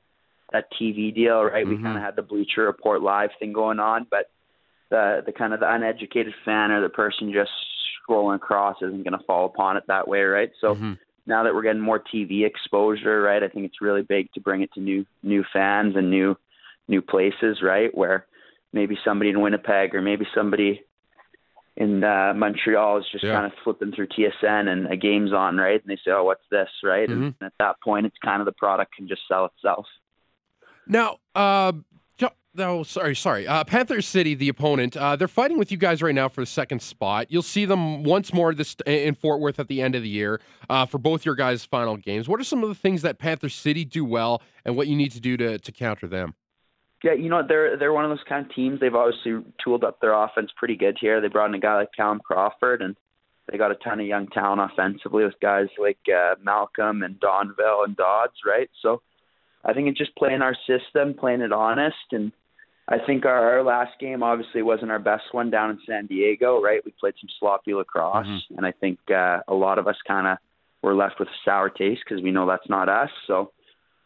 that 0.53 0.73
TV 0.81 1.15
deal, 1.15 1.43
right? 1.43 1.67
Mm-hmm. 1.67 1.77
We 1.77 1.83
kind 1.83 1.99
of 1.99 2.03
had 2.03 2.17
the 2.17 2.23
Bleacher 2.23 2.63
Report 2.65 3.03
live 3.03 3.31
thing 3.39 3.53
going 3.53 3.81
on, 3.81 4.07
but 4.11 4.31
the 4.89 5.23
the 5.27 5.33
kind 5.33 5.53
of 5.53 5.61
the 5.61 5.73
uneducated 5.73 6.33
fan 6.45 6.71
or 6.71 6.81
the 6.81 6.89
person 6.89 7.33
just 7.33 7.51
scrolling 8.09 8.37
across 8.37 8.77
isn't 8.83 9.05
going 9.05 9.19
to 9.19 9.25
fall 9.27 9.47
upon 9.47 9.77
it 9.77 9.85
that 9.89 10.09
way, 10.09 10.23
right? 10.23 10.51
So 10.61 10.75
mm-hmm. 10.75 10.93
now 11.27 11.45
that 11.45 11.55
we're 11.55 11.63
getting 11.63 11.81
more 11.81 12.01
TV 12.01 12.45
exposure, 12.45 13.23
right, 13.23 13.43
I 13.43 13.49
think 13.49 13.67
it's 13.67 13.81
really 13.81 14.03
big 14.03 14.33
to 14.33 14.41
bring 14.41 14.63
it 14.63 14.73
to 14.75 14.81
new 14.81 15.07
new 15.23 15.45
fans 15.53 15.97
and 15.97 16.11
new 16.11 16.37
new 16.89 17.03
places, 17.03 17.63
right, 17.63 17.97
where 17.97 18.27
maybe 18.73 18.99
somebody 19.05 19.31
in 19.31 19.41
Winnipeg 19.41 19.95
or 19.95 20.03
maybe 20.03 20.27
somebody 20.35 20.83
in 21.77 22.05
uh, 22.05 22.35
Montreal 22.35 22.99
is 22.99 23.05
just 23.11 23.25
yeah. 23.25 23.33
kind 23.33 23.47
of 23.47 23.53
flipping 23.65 23.93
through 23.93 24.09
TSN 24.09 24.69
and 24.69 24.93
a 24.93 24.97
game's 24.97 25.33
on, 25.33 25.57
right? 25.57 25.81
And 25.81 25.91
they 25.91 25.97
say, 25.97 26.11
"Oh, 26.11 26.25
what's 26.25 26.45
this?" 26.51 26.69
Right? 26.83 27.09
Mm-hmm. 27.09 27.23
And 27.23 27.35
at 27.43 27.55
that 27.59 27.81
point, 27.83 28.07
it's 28.07 28.19
kind 28.23 28.41
of 28.41 28.47
the 28.47 28.53
product 28.53 28.95
can 28.95 29.09
just 29.09 29.23
sell 29.29 29.47
itself. 29.47 29.87
Now, 30.87 31.19
uh, 31.35 31.73
no, 32.55 32.83
sorry, 32.83 33.17
sorry. 33.17 33.47
Uh, 33.47 33.65
Panther 33.65 34.03
City, 34.03 34.35
the 34.35 34.49
opponent, 34.49 34.97
uh, 34.97 35.17
they're 35.17 35.29
fighting 35.29 35.59
with 35.59 35.73
you 35.73 35.79
guys 35.79 36.03
right 36.03 36.15
now 36.15 36.29
for 36.29 36.43
the 36.43 36.47
second 36.47 36.83
spot. 36.83 37.27
You'll 37.31 37.43
see 37.43 37.65
them 37.65 38.03
once 38.03 38.33
more 38.33 38.55
this 38.55 38.77
in 38.87 39.15
Fort 39.15 39.41
Worth 39.41 39.59
at 39.59 39.69
the 39.69 39.81
end 39.81 39.95
of 39.95 40.03
the 40.03 40.09
year 40.09 40.41
uh, 40.69 40.85
for 40.85 40.99
both 40.99 41.25
your 41.25 41.35
guys' 41.35 41.65
final 41.65 41.97
games. 41.97 42.29
What 42.29 42.41
are 42.41 42.45
some 42.45 42.63
of 42.63 42.69
the 42.69 42.75
things 42.75 43.03
that 43.03 43.19
Panther 43.19 43.49
City 43.49 43.85
do 43.85 44.05
well, 44.05 44.43
and 44.65 44.77
what 44.77 44.87
you 44.87 44.97
need 44.97 45.13
to 45.13 45.21
do 45.21 45.37
to 45.39 45.59
to 45.59 45.73
counter 45.73 46.07
them? 46.07 46.35
Yeah, 47.03 47.15
you 47.15 47.31
know 47.31 47.43
they're 47.47 47.77
they're 47.79 47.93
one 47.93 48.05
of 48.05 48.11
those 48.11 48.25
kind 48.29 48.45
of 48.45 48.55
teams. 48.55 48.81
They've 48.81 48.95
obviously 48.95 49.43
tooled 49.65 49.83
up 49.83 50.01
their 50.01 50.13
offense 50.13 50.51
pretty 50.57 50.77
good 50.77 50.99
here. 51.01 51.21
They 51.21 51.29
brought 51.29 51.49
in 51.49 51.55
a 51.55 51.59
guy 51.59 51.77
like 51.77 51.89
Callum 51.97 52.21
Crawford, 52.21 52.83
and 52.83 52.97
they 53.51 53.57
got 53.57 53.71
a 53.71 53.77
ton 53.77 53.99
of 53.99 54.07
young 54.07 54.29
talent 54.29 54.61
offensively 54.61 55.25
with 55.25 55.41
guys 55.41 55.69
like 55.79 55.99
uh, 56.15 56.35
Malcolm 56.43 57.03
and 57.03 57.19
Donville 57.19 57.85
and 57.85 57.97
Dodds, 57.97 58.35
right? 58.47 58.71
So 58.83 59.01
I 59.65 59.73
think 59.73 59.89
it's 59.89 59.99
just 59.99 60.15
playing 60.17 60.43
our 60.43 60.57
system, 60.67 61.15
playing 61.15 61.41
it 61.41 61.53
honest, 61.53 61.97
and 62.13 62.31
I 62.89 62.99
think 63.07 63.25
our, 63.25 63.59
our 63.59 63.63
last 63.63 63.99
game 64.01 64.23
obviously 64.23 64.63
wasn't 64.63 64.91
our 64.91 64.99
best 64.99 65.25
one 65.33 65.51
down 65.51 65.71
in 65.71 65.79
San 65.87 66.07
Diego, 66.07 66.61
right? 66.61 66.81
We 66.85 66.93
played 66.99 67.15
some 67.21 67.29
sloppy 67.39 67.75
lacrosse, 67.75 68.27
mm-hmm. 68.27 68.57
and 68.57 68.67
I 68.67 68.73
think 68.73 68.99
uh, 69.11 69.41
a 69.47 69.55
lot 69.55 69.79
of 69.79 69.87
us 69.87 69.97
kind 70.07 70.27
of 70.27 70.39
were 70.83 70.95
left 70.95 71.21
with 71.21 71.29
a 71.29 71.39
sour 71.45 71.71
taste 71.71 72.03
because 72.07 72.23
we 72.23 72.33
know 72.33 72.47
that's 72.47 72.69
not 72.69 72.89
us. 72.89 73.11
So 73.27 73.53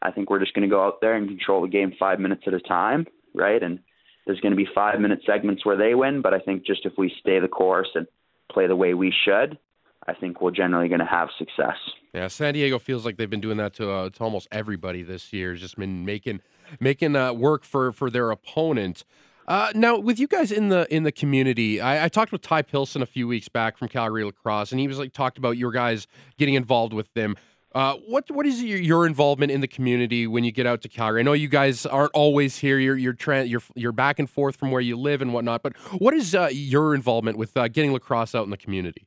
I 0.03 0.11
think 0.11 0.29
we're 0.29 0.41
just 0.41 0.53
going 0.55 0.69
to 0.69 0.73
go 0.73 0.85
out 0.85 1.01
there 1.01 1.15
and 1.15 1.27
control 1.27 1.63
the 1.63 1.69
game 1.69 1.93
five 1.99 2.21
minutes 2.21 2.43
at 2.47 2.55
a 2.55 2.61
time, 2.61 3.07
right? 3.35 3.63
And 3.63 3.79
there's 4.27 4.41
going 4.41 4.53
to 4.53 4.57
be 4.57 4.69
five 4.75 5.01
minute 5.01 5.21
segments 5.25 5.65
where 5.65 5.77
they 5.77 5.95
win, 5.95 6.21
but 6.21 6.35
I 6.35 6.39
think 6.39 6.67
just 6.67 6.85
if 6.85 6.93
we 6.99 7.13
stay 7.21 7.39
the 7.39 7.49
course 7.49 7.89
and 7.95 8.07
play 8.53 8.67
the 8.67 8.77
way 8.77 8.93
we 8.93 9.13
should, 9.25 9.59
I 10.09 10.15
think 10.15 10.41
we're 10.41 10.53
generally 10.53 10.89
going 10.89 11.01
to 11.01 11.07
have 11.07 11.29
success. 11.39 11.77
Yeah, 12.15 12.29
San 12.29 12.55
Diego 12.55 12.79
feels 12.79 13.05
like 13.05 13.17
they've 13.17 13.29
been 13.29 13.41
doing 13.41 13.57
that 13.59 13.75
to, 13.75 13.91
uh, 13.91 14.11
to 14.11 14.25
almost 14.25 14.49
everybody 14.51 15.03
this 15.03 15.33
year. 15.33 15.53
It's 15.53 15.61
Just 15.61 15.77
been 15.77 16.05
making 16.05 16.41
making 16.81 17.15
uh, 17.15 17.33
work 17.33 17.65
for 17.65 17.93
for 17.93 18.11
their 18.11 18.31
opponent. 18.31 19.05
Uh, 19.49 19.71
now, 19.75 19.97
with 19.97 20.19
you 20.19 20.27
guys 20.27 20.51
in 20.51 20.69
the 20.69 20.93
in 20.95 21.05
the 21.05 21.13
community, 21.13 21.81
I, 21.81 22.07
I, 22.07 22.09
talked 22.09 22.33
with 22.33 22.43
Ty 22.43 22.63
Pilson 22.63 23.01
a 23.01 23.07
few 23.07 23.29
weeks 23.29 23.49
back 23.49 23.79
from 23.79 23.87
Calgary 23.87 24.25
Lacrosse, 24.25 24.73
and 24.73 24.81
he 24.81 24.89
was 24.89 24.99
like 24.99 25.13
talked 25.13 25.39
about 25.39 25.57
your 25.57 25.71
guys 25.71 26.09
getting 26.37 26.55
involved 26.55 26.93
with 26.93 27.13
them. 27.15 27.37
Uh, 27.73 27.95
what 28.09 28.29
what 28.31 28.47
is 28.47 28.63
your, 28.63 28.79
your, 28.79 29.07
involvement 29.07 29.53
in 29.53 29.61
the 29.61 29.69
community 29.69 30.27
when 30.27 30.43
you 30.43 30.51
get 30.51 30.67
out 30.67 30.83
to 30.83 30.89
Calgary? 30.89 31.21
I 31.21 31.23
know 31.23 31.35
you 31.35 31.47
guys 31.47 31.87
aren't 31.87 32.13
always 32.13 32.59
here. 32.59 32.79
You're 32.79 32.97
you're 32.97 33.13
tra- 33.13 33.45
you're, 33.45 33.63
you're 33.75 33.93
back 33.93 34.19
and 34.19 34.29
forth 34.29 34.57
from 34.57 34.71
where 34.71 34.81
you 34.81 34.97
live 34.97 35.23
and 35.23 35.33
whatnot. 35.33 35.63
But 35.63 35.77
what 35.99 36.15
is 36.15 36.35
uh, 36.35 36.49
your 36.51 36.95
involvement 36.95 37.37
with 37.37 37.57
uh, 37.57 37.69
getting 37.69 37.93
lacrosse 37.93 38.35
out 38.35 38.45
in 38.45 38.51
the 38.51 38.57
community? 38.57 39.07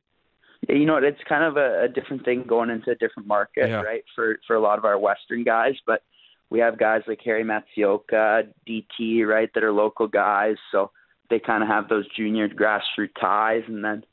You 0.67 0.85
know, 0.85 0.97
it's 0.97 1.19
kind 1.27 1.43
of 1.43 1.57
a, 1.57 1.83
a 1.83 1.87
different 1.87 2.25
thing 2.25 2.43
going 2.47 2.69
into 2.69 2.91
a 2.91 2.95
different 2.95 3.27
market, 3.27 3.69
yeah. 3.69 3.81
right? 3.81 4.03
For 4.15 4.39
for 4.45 4.55
a 4.55 4.59
lot 4.59 4.77
of 4.77 4.85
our 4.85 4.99
Western 4.99 5.43
guys, 5.43 5.75
but 5.85 6.03
we 6.49 6.59
have 6.59 6.79
guys 6.79 7.01
like 7.07 7.19
Harry 7.23 7.43
Matsuoka, 7.43 8.47
DT, 8.67 9.25
right, 9.25 9.49
that 9.53 9.63
are 9.63 9.71
local 9.71 10.07
guys. 10.07 10.55
So 10.71 10.91
they 11.29 11.39
kind 11.39 11.61
of 11.63 11.69
have 11.69 11.87
those 11.89 12.05
junior 12.15 12.49
grassroots 12.49 13.13
ties. 13.19 13.63
And 13.67 13.83
then 13.83 14.03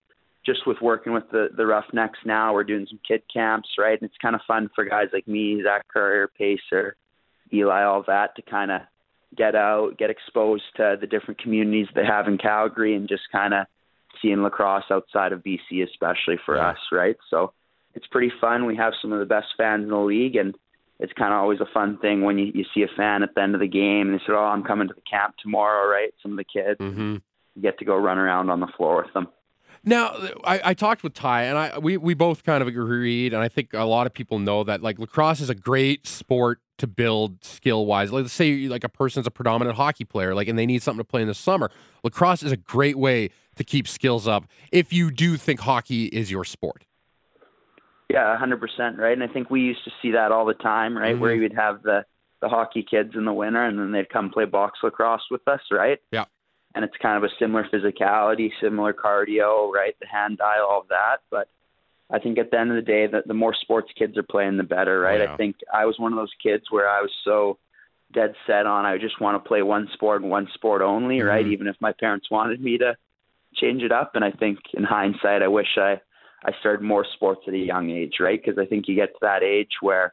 just 0.44 0.66
with 0.66 0.76
working 0.82 1.12
with 1.12 1.28
the, 1.30 1.48
the 1.56 1.66
Roughnecks 1.66 2.18
now, 2.24 2.52
we're 2.52 2.64
doing 2.64 2.86
some 2.88 3.00
kid 3.06 3.22
camps, 3.32 3.70
right? 3.78 4.00
And 4.00 4.08
it's 4.08 4.18
kind 4.20 4.34
of 4.34 4.42
fun 4.46 4.70
for 4.74 4.84
guys 4.84 5.08
like 5.12 5.26
me, 5.26 5.62
Zach 5.62 5.86
Currier, 5.88 6.28
Pacer, 6.28 6.96
Eli, 7.52 7.82
all 7.82 8.04
that 8.06 8.36
to 8.36 8.42
kind 8.42 8.70
of 8.70 8.82
get 9.34 9.54
out, 9.54 9.96
get 9.98 10.10
exposed 10.10 10.64
to 10.76 10.96
the 11.00 11.06
different 11.06 11.40
communities 11.40 11.88
they 11.94 12.04
have 12.04 12.28
in 12.28 12.38
Calgary 12.38 12.94
and 12.94 13.08
just 13.08 13.22
kind 13.32 13.54
of 13.54 13.66
seeing 14.26 14.42
lacrosse 14.42 14.84
outside 14.90 15.32
of 15.32 15.42
BC, 15.44 15.84
especially 15.84 16.38
for 16.44 16.56
yeah. 16.56 16.70
us, 16.70 16.78
right? 16.90 17.16
So 17.30 17.52
it's 17.94 18.06
pretty 18.08 18.32
fun. 18.40 18.66
We 18.66 18.76
have 18.76 18.92
some 19.00 19.12
of 19.12 19.20
the 19.20 19.26
best 19.26 19.48
fans 19.56 19.84
in 19.84 19.90
the 19.90 19.98
league 19.98 20.36
and 20.36 20.56
it's 20.98 21.12
kind 21.12 21.32
of 21.32 21.40
always 21.40 21.60
a 21.60 21.66
fun 21.72 21.98
thing 21.98 22.22
when 22.22 22.38
you, 22.38 22.52
you 22.54 22.64
see 22.74 22.82
a 22.82 22.96
fan 22.96 23.22
at 23.22 23.34
the 23.34 23.42
end 23.42 23.54
of 23.54 23.60
the 23.60 23.68
game 23.68 24.08
and 24.08 24.14
they 24.14 24.18
say, 24.20 24.32
"Oh, 24.32 24.44
I'm 24.44 24.62
coming 24.62 24.88
to 24.88 24.94
the 24.94 25.02
camp 25.02 25.34
tomorrow." 25.42 25.86
Right? 25.90 26.14
Some 26.22 26.32
of 26.32 26.38
the 26.38 26.44
kids 26.44 26.80
mm-hmm. 26.80 27.16
get 27.60 27.78
to 27.80 27.84
go 27.84 27.96
run 27.96 28.18
around 28.18 28.48
on 28.48 28.60
the 28.60 28.66
floor 28.78 29.02
with 29.02 29.12
them. 29.12 29.28
Now, 29.84 30.16
I, 30.42 30.60
I, 30.64 30.74
talked 30.74 31.04
with 31.04 31.14
Ty, 31.14 31.44
and 31.44 31.58
I 31.58 31.78
we 31.78 31.98
we 31.98 32.14
both 32.14 32.44
kind 32.44 32.62
of 32.62 32.68
agreed, 32.68 33.34
and 33.34 33.42
I 33.42 33.48
think 33.48 33.74
a 33.74 33.84
lot 33.84 34.06
of 34.06 34.14
people 34.14 34.38
know 34.38 34.64
that 34.64 34.82
like 34.82 34.98
lacrosse 34.98 35.40
is 35.40 35.50
a 35.50 35.54
great 35.54 36.06
sport 36.06 36.60
to 36.78 36.86
build 36.86 37.44
skill 37.44 37.86
wise. 37.86 38.10
Like, 38.10 38.22
let's 38.22 38.34
say 38.34 38.66
like 38.68 38.84
a 38.84 38.88
person's 38.88 39.26
a 39.26 39.30
predominant 39.30 39.76
hockey 39.76 40.04
player, 40.04 40.34
like, 40.34 40.48
and 40.48 40.58
they 40.58 40.66
need 40.66 40.82
something 40.82 41.04
to 41.04 41.08
play 41.08 41.22
in 41.22 41.28
the 41.28 41.34
summer. 41.34 41.70
Lacrosse 42.02 42.42
is 42.42 42.52
a 42.52 42.56
great 42.56 42.98
way 42.98 43.30
to 43.56 43.64
keep 43.64 43.88
skills 43.88 44.28
up 44.28 44.44
if 44.70 44.92
you 44.92 45.10
do 45.10 45.36
think 45.36 45.60
hockey 45.60 46.06
is 46.06 46.30
your 46.30 46.44
sport. 46.44 46.84
Yeah, 48.08 48.36
hundred 48.36 48.60
percent, 48.60 48.98
right. 48.98 49.12
And 49.12 49.28
I 49.28 49.32
think 49.32 49.50
we 49.50 49.62
used 49.62 49.84
to 49.84 49.90
see 50.00 50.12
that 50.12 50.30
all 50.30 50.44
the 50.44 50.54
time, 50.54 50.96
right, 50.96 51.12
mm-hmm. 51.12 51.20
where 51.20 51.34
you'd 51.34 51.54
have 51.54 51.82
the 51.82 52.04
the 52.40 52.48
hockey 52.48 52.86
kids 52.88 53.12
in 53.14 53.24
the 53.24 53.32
winter, 53.32 53.64
and 53.64 53.78
then 53.78 53.92
they'd 53.92 54.08
come 54.08 54.30
play 54.30 54.44
box 54.44 54.78
lacrosse 54.82 55.24
with 55.30 55.46
us, 55.48 55.60
right? 55.72 55.98
Yeah. 56.12 56.26
And 56.74 56.84
it's 56.84 56.96
kind 57.00 57.16
of 57.16 57.24
a 57.24 57.34
similar 57.38 57.66
physicality, 57.72 58.50
similar 58.60 58.92
cardio, 58.92 59.72
right? 59.72 59.96
The 60.00 60.06
hand 60.06 60.40
eye, 60.42 60.60
all 60.60 60.80
of 60.80 60.88
that. 60.88 61.18
But 61.30 61.48
I 62.10 62.18
think 62.18 62.38
at 62.38 62.50
the 62.50 62.60
end 62.60 62.70
of 62.70 62.76
the 62.76 62.82
day, 62.82 63.06
that 63.06 63.26
the 63.26 63.34
more 63.34 63.54
sports 63.54 63.90
kids 63.98 64.18
are 64.18 64.22
playing, 64.22 64.58
the 64.58 64.62
better, 64.62 65.00
right? 65.00 65.22
Oh, 65.22 65.24
yeah. 65.24 65.32
I 65.32 65.36
think 65.36 65.56
I 65.72 65.86
was 65.86 65.98
one 65.98 66.12
of 66.12 66.18
those 66.18 66.34
kids 66.42 66.64
where 66.70 66.88
I 66.88 67.00
was 67.00 67.10
so 67.24 67.58
dead 68.12 68.34
set 68.46 68.66
on 68.66 68.84
I 68.84 68.98
just 68.98 69.20
want 69.20 69.42
to 69.42 69.48
play 69.48 69.62
one 69.62 69.88
sport 69.94 70.22
and 70.22 70.30
one 70.30 70.48
sport 70.54 70.82
only, 70.82 71.18
mm-hmm. 71.18 71.28
right? 71.28 71.46
Even 71.46 71.66
if 71.66 71.76
my 71.80 71.92
parents 71.92 72.30
wanted 72.30 72.60
me 72.60 72.78
to 72.78 72.96
change 73.56 73.82
it 73.82 73.92
up. 73.92 74.12
And 74.14 74.24
I 74.24 74.30
think 74.30 74.58
in 74.74 74.84
hindsight, 74.84 75.42
I 75.42 75.48
wish 75.48 75.68
I 75.76 76.00
I 76.44 76.52
started 76.60 76.82
more 76.82 77.04
sports 77.14 77.42
at 77.48 77.54
a 77.54 77.58
young 77.58 77.90
age, 77.90 78.14
right? 78.20 78.40
Because 78.42 78.58
I 78.58 78.66
think 78.66 78.86
you 78.86 78.94
get 78.94 79.08
to 79.14 79.18
that 79.22 79.42
age 79.42 79.72
where 79.80 80.12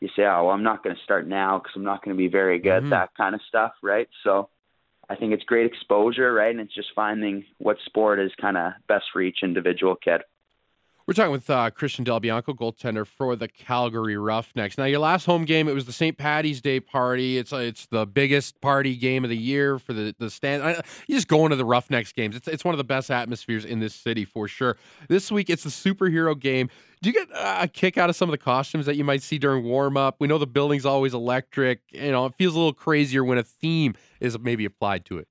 you 0.00 0.08
say, 0.16 0.22
"Oh, 0.24 0.44
well, 0.44 0.50
I'm 0.50 0.62
not 0.62 0.82
going 0.82 0.94
to 0.96 1.02
start 1.02 1.26
now 1.26 1.58
because 1.58 1.72
I'm 1.76 1.84
not 1.84 2.02
going 2.02 2.16
to 2.16 2.18
be 2.18 2.28
very 2.28 2.58
good." 2.58 2.84
Mhm. 2.84 2.90
That 2.90 3.10
kind 3.16 3.34
of 3.34 3.42
stuff, 3.42 3.72
right? 3.82 4.08
So, 4.22 4.48
I 5.08 5.14
think 5.14 5.32
it's 5.32 5.44
great 5.44 5.66
exposure, 5.66 6.32
right? 6.32 6.50
And 6.50 6.60
it's 6.60 6.74
just 6.74 6.92
finding 6.94 7.44
what 7.58 7.78
sport 7.84 8.18
is 8.18 8.32
kind 8.40 8.56
of 8.56 8.72
best 8.88 9.04
for 9.12 9.20
each 9.20 9.42
individual 9.42 9.94
kid. 9.96 10.22
We're 11.06 11.14
talking 11.14 11.30
with 11.30 11.48
uh, 11.48 11.70
Christian 11.70 12.02
Del 12.02 12.18
Bianco, 12.18 12.52
goaltender 12.52 13.06
for 13.06 13.36
the 13.36 13.46
Calgary 13.46 14.16
Roughnecks. 14.16 14.76
Now, 14.76 14.86
your 14.86 14.98
last 14.98 15.24
home 15.24 15.44
game, 15.44 15.68
it 15.68 15.72
was 15.72 15.84
the 15.84 15.92
St. 15.92 16.18
Patty's 16.18 16.60
Day 16.60 16.80
party. 16.80 17.38
It's 17.38 17.52
uh, 17.52 17.58
it's 17.58 17.86
the 17.86 18.04
biggest 18.04 18.60
party 18.60 18.96
game 18.96 19.22
of 19.22 19.30
the 19.30 19.36
year 19.36 19.78
for 19.78 19.92
the 19.92 20.16
the 20.18 20.28
stand. 20.30 20.64
I, 20.64 20.82
you 21.06 21.14
just 21.14 21.28
go 21.28 21.46
into 21.46 21.54
the 21.54 21.64
Roughnecks 21.64 22.10
games. 22.10 22.34
It's 22.34 22.48
it's 22.48 22.64
one 22.64 22.74
of 22.74 22.78
the 22.78 22.84
best 22.84 23.08
atmospheres 23.12 23.64
in 23.64 23.78
this 23.78 23.94
city 23.94 24.24
for 24.24 24.48
sure. 24.48 24.78
This 25.08 25.30
week, 25.30 25.48
it's 25.48 25.62
the 25.62 25.70
superhero 25.70 26.36
game. 26.36 26.68
Do 27.02 27.10
you 27.10 27.12
get 27.12 27.32
uh, 27.32 27.58
a 27.60 27.68
kick 27.68 27.96
out 27.96 28.10
of 28.10 28.16
some 28.16 28.28
of 28.28 28.32
the 28.32 28.38
costumes 28.38 28.84
that 28.86 28.96
you 28.96 29.04
might 29.04 29.22
see 29.22 29.38
during 29.38 29.62
warm 29.62 29.96
up? 29.96 30.16
We 30.18 30.26
know 30.26 30.38
the 30.38 30.46
building's 30.48 30.86
always 30.86 31.14
electric. 31.14 31.82
You 31.92 32.10
know, 32.10 32.26
it 32.26 32.34
feels 32.34 32.56
a 32.56 32.58
little 32.58 32.72
crazier 32.72 33.22
when 33.22 33.38
a 33.38 33.44
theme 33.44 33.94
is 34.18 34.36
maybe 34.40 34.64
applied 34.64 35.04
to 35.04 35.18
it. 35.18 35.28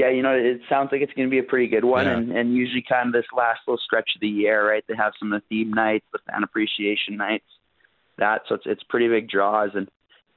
Yeah, 0.00 0.10
you 0.10 0.22
know, 0.22 0.32
it 0.34 0.60
sounds 0.68 0.88
like 0.92 1.02
it's 1.02 1.12
going 1.12 1.28
to 1.28 1.30
be 1.30 1.38
a 1.38 1.42
pretty 1.52 1.66
good 1.66 1.84
one, 1.84 2.06
Yeah. 2.06 2.16
and 2.16 2.32
and 2.32 2.54
usually 2.54 2.82
kind 2.88 3.08
of 3.08 3.12
this 3.12 3.30
last 3.36 3.60
little 3.66 3.80
stretch 3.84 4.10
of 4.14 4.20
the 4.20 4.28
year, 4.28 4.66
right? 4.70 4.84
They 4.88 4.96
have 4.96 5.12
some 5.18 5.32
of 5.32 5.42
the 5.42 5.46
theme 5.48 5.72
nights, 5.72 6.06
the 6.12 6.20
fan 6.26 6.42
appreciation 6.42 7.16
nights, 7.16 7.44
that. 8.18 8.42
So 8.48 8.54
it's 8.56 8.64
it's 8.66 8.82
pretty 8.84 9.08
big 9.08 9.28
draws, 9.28 9.70
and 9.74 9.88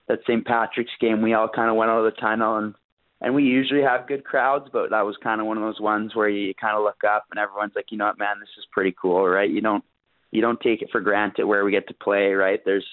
that 0.08 0.20
St. 0.24 0.46
Patrick's 0.46 0.92
game, 1.00 1.22
we 1.22 1.34
all 1.34 1.48
kind 1.48 1.70
of 1.70 1.78
went 1.78 1.92
out 1.92 2.04
of 2.06 2.14
the 2.14 2.20
tunnel, 2.20 2.58
and 2.58 2.74
and 3.22 3.34
we 3.34 3.44
usually 3.44 3.84
have 3.84 4.08
good 4.08 4.26
crowds, 4.26 4.68
but 4.74 4.90
that 4.90 5.06
was 5.06 5.16
kind 5.24 5.40
of 5.40 5.48
one 5.48 5.58
of 5.58 5.64
those 5.64 5.80
ones 5.80 6.14
where 6.14 6.28
you 6.28 6.54
kind 6.60 6.76
of 6.76 6.84
look 6.84 7.04
up 7.10 7.24
and 7.32 7.40
everyone's 7.40 7.72
like, 7.74 7.86
you 7.90 7.98
know 7.98 8.08
what, 8.08 8.20
man, 8.20 8.42
this 8.42 8.50
is 8.58 8.66
pretty 8.74 8.94
cool, 9.02 9.26
right? 9.26 9.50
You 9.50 9.62
don't 9.62 9.84
you 10.32 10.42
don't 10.42 10.60
take 10.60 10.82
it 10.82 10.90
for 10.92 11.00
granted 11.00 11.46
where 11.46 11.64
we 11.64 11.72
get 11.72 11.88
to 11.88 11.94
play, 11.94 12.34
right? 12.34 12.60
There's 12.66 12.86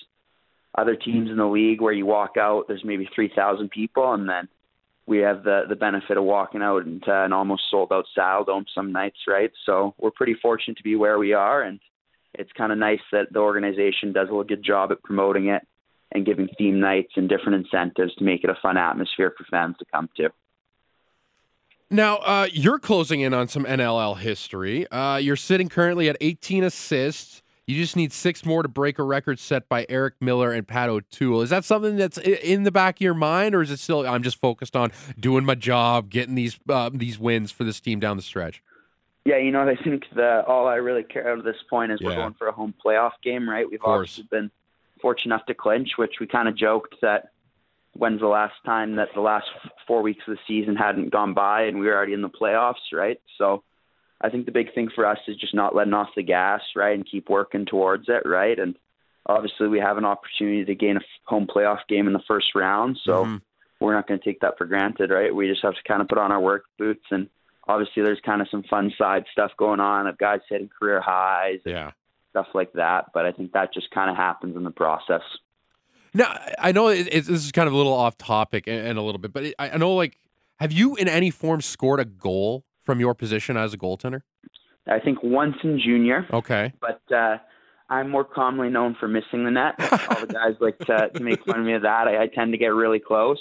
other 0.78 0.94
teams 0.94 1.30
in 1.30 1.36
the 1.36 1.46
league 1.46 1.80
where 1.80 1.92
you 1.92 2.06
walk 2.06 2.36
out, 2.38 2.68
there's 2.68 2.84
maybe 2.84 3.08
three 3.12 3.32
thousand 3.34 3.70
people, 3.70 4.12
and 4.12 4.28
then 4.28 4.46
we 5.10 5.18
have 5.18 5.42
the 5.42 5.64
the 5.68 5.74
benefit 5.74 6.16
of 6.16 6.22
walking 6.22 6.62
out 6.62 6.86
into 6.86 7.12
an 7.12 7.32
almost 7.32 7.64
sold 7.68 7.92
out 7.92 8.06
Saddle 8.14 8.44
Dome 8.44 8.64
some 8.72 8.92
nights, 8.92 9.18
right? 9.26 9.50
So 9.66 9.92
we're 9.98 10.12
pretty 10.12 10.36
fortunate 10.40 10.76
to 10.76 10.84
be 10.84 10.94
where 10.94 11.18
we 11.18 11.32
are, 11.32 11.62
and 11.62 11.80
it's 12.32 12.52
kind 12.52 12.70
of 12.70 12.78
nice 12.78 13.00
that 13.10 13.32
the 13.32 13.40
organization 13.40 14.12
does 14.12 14.28
a 14.30 14.44
good 14.44 14.62
job 14.64 14.92
at 14.92 15.02
promoting 15.02 15.48
it 15.48 15.66
and 16.12 16.24
giving 16.24 16.48
theme 16.56 16.78
nights 16.78 17.12
and 17.16 17.28
different 17.28 17.56
incentives 17.56 18.14
to 18.14 18.24
make 18.24 18.44
it 18.44 18.50
a 18.50 18.56
fun 18.62 18.76
atmosphere 18.76 19.34
for 19.36 19.44
fans 19.50 19.76
to 19.80 19.84
come 19.92 20.08
to. 20.16 20.30
Now, 21.90 22.18
uh, 22.18 22.46
you're 22.52 22.78
closing 22.78 23.20
in 23.20 23.34
on 23.34 23.48
some 23.48 23.64
NLL 23.64 24.16
history. 24.16 24.88
Uh, 24.92 25.16
you're 25.16 25.34
sitting 25.34 25.68
currently 25.68 26.08
at 26.08 26.16
18 26.20 26.62
assists. 26.62 27.42
You 27.70 27.80
just 27.80 27.94
need 27.94 28.12
six 28.12 28.44
more 28.44 28.64
to 28.64 28.68
break 28.68 28.98
a 28.98 29.04
record 29.04 29.38
set 29.38 29.68
by 29.68 29.86
Eric 29.88 30.14
Miller 30.20 30.50
and 30.50 30.66
Pat 30.66 30.88
O'Toole. 30.88 31.42
Is 31.42 31.50
that 31.50 31.64
something 31.64 31.96
that's 31.96 32.18
in 32.18 32.64
the 32.64 32.72
back 32.72 32.96
of 32.96 33.00
your 33.00 33.14
mind, 33.14 33.54
or 33.54 33.62
is 33.62 33.70
it 33.70 33.78
still 33.78 34.04
I'm 34.04 34.24
just 34.24 34.40
focused 34.40 34.74
on 34.74 34.90
doing 35.20 35.44
my 35.44 35.54
job, 35.54 36.10
getting 36.10 36.34
these 36.34 36.58
uh, 36.68 36.90
these 36.92 37.16
wins 37.16 37.52
for 37.52 37.62
this 37.62 37.80
team 37.80 38.00
down 38.00 38.16
the 38.16 38.24
stretch? 38.24 38.60
Yeah, 39.24 39.36
you 39.36 39.52
know, 39.52 39.62
I 39.62 39.76
think 39.76 40.04
that 40.16 40.46
all 40.46 40.66
I 40.66 40.76
really 40.76 41.04
care 41.04 41.32
about 41.32 41.38
at 41.38 41.44
this 41.44 41.62
point 41.68 41.92
is 41.92 42.00
we're 42.00 42.16
going 42.16 42.34
for 42.34 42.48
a 42.48 42.52
home 42.52 42.74
playoff 42.84 43.12
game, 43.22 43.48
right? 43.48 43.70
We've 43.70 43.78
obviously 43.84 44.24
been 44.28 44.50
fortunate 45.00 45.34
enough 45.34 45.46
to 45.46 45.54
clinch, 45.54 45.90
which 45.96 46.14
we 46.20 46.26
kind 46.26 46.48
of 46.48 46.56
joked 46.56 46.96
that 47.02 47.30
when's 47.92 48.20
the 48.20 48.26
last 48.26 48.54
time 48.64 48.96
that 48.96 49.08
the 49.14 49.20
last 49.20 49.46
four 49.86 50.02
weeks 50.02 50.24
of 50.26 50.34
the 50.34 50.40
season 50.48 50.74
hadn't 50.74 51.10
gone 51.10 51.34
by 51.34 51.62
and 51.62 51.78
we 51.78 51.86
were 51.86 51.94
already 51.94 52.14
in 52.14 52.22
the 52.22 52.28
playoffs, 52.28 52.92
right? 52.92 53.20
So 53.36 53.62
I 54.20 54.28
think 54.28 54.46
the 54.46 54.52
big 54.52 54.74
thing 54.74 54.90
for 54.94 55.06
us 55.06 55.18
is 55.26 55.36
just 55.36 55.54
not 55.54 55.74
letting 55.74 55.94
off 55.94 56.10
the 56.14 56.22
gas, 56.22 56.60
right, 56.76 56.94
and 56.94 57.08
keep 57.10 57.28
working 57.30 57.64
towards 57.66 58.04
it, 58.08 58.22
right? 58.26 58.58
And 58.58 58.76
obviously 59.26 59.68
we 59.68 59.78
have 59.80 59.96
an 59.96 60.04
opportunity 60.04 60.64
to 60.64 60.74
gain 60.74 60.96
a 60.96 61.00
home 61.24 61.46
playoff 61.46 61.78
game 61.88 62.06
in 62.06 62.12
the 62.12 62.22
first 62.28 62.54
round, 62.54 62.98
so 63.02 63.24
Mhm. 63.24 63.40
we're 63.80 63.94
not 63.94 64.06
going 64.06 64.20
to 64.20 64.24
take 64.24 64.40
that 64.40 64.58
for 64.58 64.66
granted, 64.66 65.10
right? 65.10 65.34
We 65.34 65.48
just 65.48 65.62
have 65.62 65.74
to 65.74 65.82
kind 65.84 66.02
of 66.02 66.08
put 66.08 66.18
on 66.18 66.32
our 66.32 66.40
work 66.40 66.64
boots 66.78 67.04
and 67.10 67.28
obviously 67.68 68.02
there's 68.02 68.20
kind 68.20 68.42
of 68.42 68.48
some 68.50 68.62
fun 68.64 68.92
side 68.98 69.24
stuff 69.32 69.52
going 69.56 69.80
on 69.80 70.06
of 70.06 70.18
guys 70.18 70.40
hitting 70.48 70.68
career 70.68 71.00
highs 71.00 71.60
and 71.64 71.74
yeah. 71.74 71.90
stuff 72.30 72.48
like 72.52 72.72
that, 72.74 73.06
but 73.14 73.24
I 73.24 73.32
think 73.32 73.52
that 73.52 73.72
just 73.72 73.90
kind 73.90 74.10
of 74.10 74.16
happens 74.16 74.56
in 74.56 74.64
the 74.64 74.70
process. 74.70 75.22
Now, 76.12 76.36
I 76.58 76.72
know 76.72 76.88
it, 76.88 77.08
it's, 77.12 77.28
this 77.28 77.44
is 77.44 77.52
kind 77.52 77.68
of 77.68 77.72
a 77.72 77.76
little 77.76 77.92
off 77.92 78.18
topic 78.18 78.66
and, 78.66 78.84
and 78.86 78.98
a 78.98 79.02
little 79.02 79.20
bit, 79.20 79.32
but 79.32 79.44
it, 79.44 79.54
I 79.58 79.70
I 79.70 79.76
know 79.76 79.94
like, 79.94 80.18
have 80.58 80.72
you 80.72 80.96
in 80.96 81.06
any 81.08 81.30
form 81.30 81.60
scored 81.60 82.00
a 82.00 82.04
goal 82.04 82.64
from 82.90 82.98
your 82.98 83.14
position 83.14 83.56
as 83.56 83.72
a 83.72 83.78
goaltender? 83.78 84.22
I 84.88 84.98
think 84.98 85.22
once 85.22 85.54
in 85.62 85.78
junior, 85.78 86.26
Okay. 86.32 86.72
but 86.80 87.00
uh, 87.14 87.36
I'm 87.88 88.10
more 88.10 88.24
commonly 88.24 88.68
known 88.68 88.96
for 88.98 89.06
missing 89.06 89.44
the 89.44 89.50
net. 89.52 89.74
All 89.78 90.26
the 90.26 90.32
guys 90.32 90.54
like 90.60 90.78
to, 90.80 91.10
to 91.14 91.22
make 91.22 91.44
fun 91.44 91.60
of 91.60 91.66
me 91.66 91.74
of 91.74 91.82
that. 91.82 92.08
I, 92.08 92.22
I 92.22 92.26
tend 92.26 92.50
to 92.52 92.58
get 92.58 92.74
really 92.74 92.98
close 92.98 93.40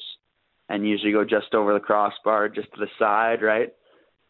and 0.70 0.88
usually 0.88 1.12
go 1.12 1.26
just 1.26 1.56
over 1.56 1.74
the 1.74 1.80
crossbar, 1.80 2.50
just 2.50 2.72
to 2.74 2.80
the 2.80 2.90
side, 3.00 3.42
right? 3.42 3.74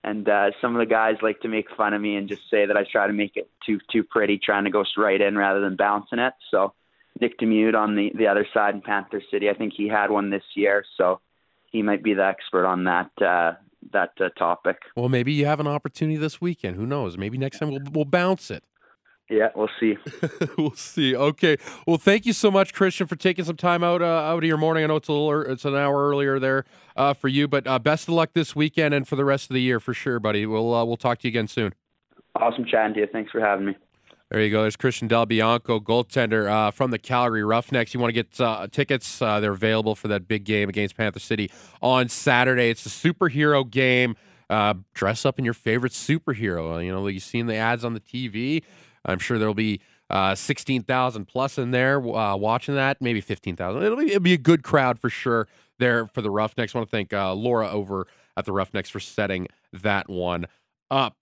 And 0.05 0.29
uh, 0.29 0.51
some 0.61 0.73
of 0.73 0.79
the 0.79 0.85
guys 0.85 1.15
like 1.21 1.41
to 1.41 1.49
make 1.49 1.65
fun 1.75 1.93
of 1.93 2.01
me 2.01 2.15
and 2.15 2.29
just 2.29 2.43
say 2.49 2.65
that 2.65 2.77
I 2.77 2.85
try 2.89 3.05
to 3.07 3.11
make 3.11 3.35
it 3.35 3.49
too 3.65 3.79
too 3.91 4.05
pretty, 4.05 4.37
trying 4.37 4.63
to 4.63 4.69
go 4.69 4.85
right 4.95 5.19
in 5.19 5.37
rather 5.37 5.59
than 5.59 5.75
bouncing 5.75 6.19
it. 6.19 6.33
So 6.49 6.73
Nick 7.19 7.37
Damude 7.37 7.75
on 7.75 7.97
the 7.97 8.13
the 8.15 8.27
other 8.27 8.47
side 8.53 8.73
in 8.75 8.81
Panther 8.81 9.21
City, 9.29 9.49
I 9.49 9.53
think 9.53 9.73
he 9.75 9.89
had 9.89 10.09
one 10.09 10.29
this 10.29 10.45
year, 10.55 10.85
so 10.95 11.19
he 11.73 11.81
might 11.81 12.01
be 12.03 12.13
the 12.13 12.23
expert 12.25 12.65
on 12.65 12.85
that 12.85 13.11
uh, 13.21 13.51
that 13.91 14.11
uh, 14.19 14.29
topic. 14.37 14.77
Well, 14.95 15.09
maybe 15.09 15.33
you 15.33 15.45
have 15.45 15.59
an 15.59 15.67
opportunity 15.67 16.17
this 16.17 16.41
weekend. 16.41 16.75
Who 16.75 16.85
knows? 16.85 17.17
Maybe 17.17 17.37
next 17.37 17.59
time 17.59 17.71
we'll 17.71 17.81
we'll 17.91 18.05
bounce 18.05 18.51
it. 18.51 18.63
Yeah, 19.29 19.49
we'll 19.55 19.69
see. 19.79 19.95
we'll 20.57 20.75
see. 20.75 21.15
Okay. 21.15 21.57
Well, 21.85 21.97
thank 21.97 22.25
you 22.25 22.33
so 22.33 22.49
much, 22.49 22.73
Christian, 22.73 23.05
for 23.05 23.15
taking 23.15 23.45
some 23.45 23.57
time 23.57 23.83
out 23.83 24.01
uh, 24.01 24.05
out 24.05 24.39
of 24.39 24.43
your 24.43 24.57
morning. 24.57 24.83
I 24.83 24.87
know 24.87 24.95
it's 24.95 25.07
a 25.07 25.13
little, 25.13 25.41
it's 25.41 25.65
an 25.65 25.75
hour 25.75 26.09
earlier 26.09 26.39
there 26.39 26.65
uh, 26.95 27.13
for 27.13 27.27
you, 27.27 27.47
but 27.47 27.67
uh, 27.67 27.77
best 27.77 28.07
of 28.07 28.15
luck 28.15 28.31
this 28.33 28.55
weekend 28.55 28.95
and 28.95 29.07
for 29.07 29.15
the 29.15 29.25
rest 29.25 29.51
of 29.51 29.53
the 29.53 29.61
year 29.61 29.79
for 29.79 29.93
sure, 29.93 30.19
buddy. 30.19 30.47
We'll 30.47 30.73
uh, 30.73 30.83
we'll 30.83 30.97
talk 30.97 31.19
to 31.19 31.27
you 31.27 31.31
again 31.31 31.47
soon. 31.47 31.73
Awesome 32.35 32.65
chatting 32.65 32.95
to 32.95 33.01
you. 33.01 33.07
Thanks 33.11 33.31
for 33.31 33.39
having 33.39 33.67
me. 33.67 33.77
There 34.31 34.41
you 34.41 34.51
go. 34.51 34.61
There's 34.61 34.75
Christian 34.75 35.07
Del 35.07 35.25
Bianco, 35.25 35.79
goaltender 35.79 36.47
uh, 36.47 36.69
from 36.69 36.91
the 36.91 36.99
Calgary 36.99 37.43
Roughnecks. 37.43 37.95
You 37.95 37.99
want 37.99 38.13
to 38.13 38.23
get 38.23 38.39
uh, 38.39 38.67
tickets? 38.71 39.19
Uh, 39.21 39.39
they're 39.39 39.53
available 39.53 39.95
for 39.95 40.07
that 40.09 40.27
big 40.27 40.43
game 40.43 40.69
against 40.69 40.95
Panther 40.95 41.19
City 41.19 41.49
on 41.81 42.09
Saturday. 42.09 42.69
It's 42.69 42.85
a 42.85 42.89
superhero 42.89 43.67
game. 43.67 44.15
Uh, 44.47 44.75
dress 44.93 45.25
up 45.25 45.39
in 45.39 45.45
your 45.45 45.55
favorite 45.55 45.93
superhero. 45.93 46.75
Uh, 46.75 46.79
You 46.79 46.91
know, 46.91 47.07
you've 47.07 47.23
seen 47.23 47.47
the 47.47 47.55
ads 47.55 47.83
on 47.83 47.93
the 47.95 47.99
TV. 47.99 48.63
I'm 49.03 49.17
sure 49.17 49.39
there'll 49.39 49.55
be 49.55 49.81
uh, 50.11 50.35
16,000 50.35 51.25
plus 51.25 51.57
in 51.57 51.71
there 51.71 51.99
uh, 51.99 52.35
watching 52.35 52.75
that, 52.75 53.01
maybe 53.01 53.21
15,000. 53.21 53.81
It'll 53.81 53.97
be, 53.97 54.07
it'll 54.09 54.19
be 54.19 54.33
a 54.33 54.37
good 54.37 54.61
crowd 54.63 54.99
for 54.99 55.09
sure 55.09 55.47
there 55.79 56.07
for 56.07 56.21
the 56.21 56.29
Roughnecks. 56.29 56.75
I 56.75 56.79
want 56.79 56.89
to 56.89 56.95
thank 56.95 57.13
uh, 57.13 57.33
Laura 57.33 57.69
over 57.69 58.05
at 58.37 58.45
the 58.45 58.51
Roughnecks 58.51 58.89
for 58.89 58.99
setting 58.99 59.47
that 59.73 60.07
one 60.09 60.45
up. 60.91 61.15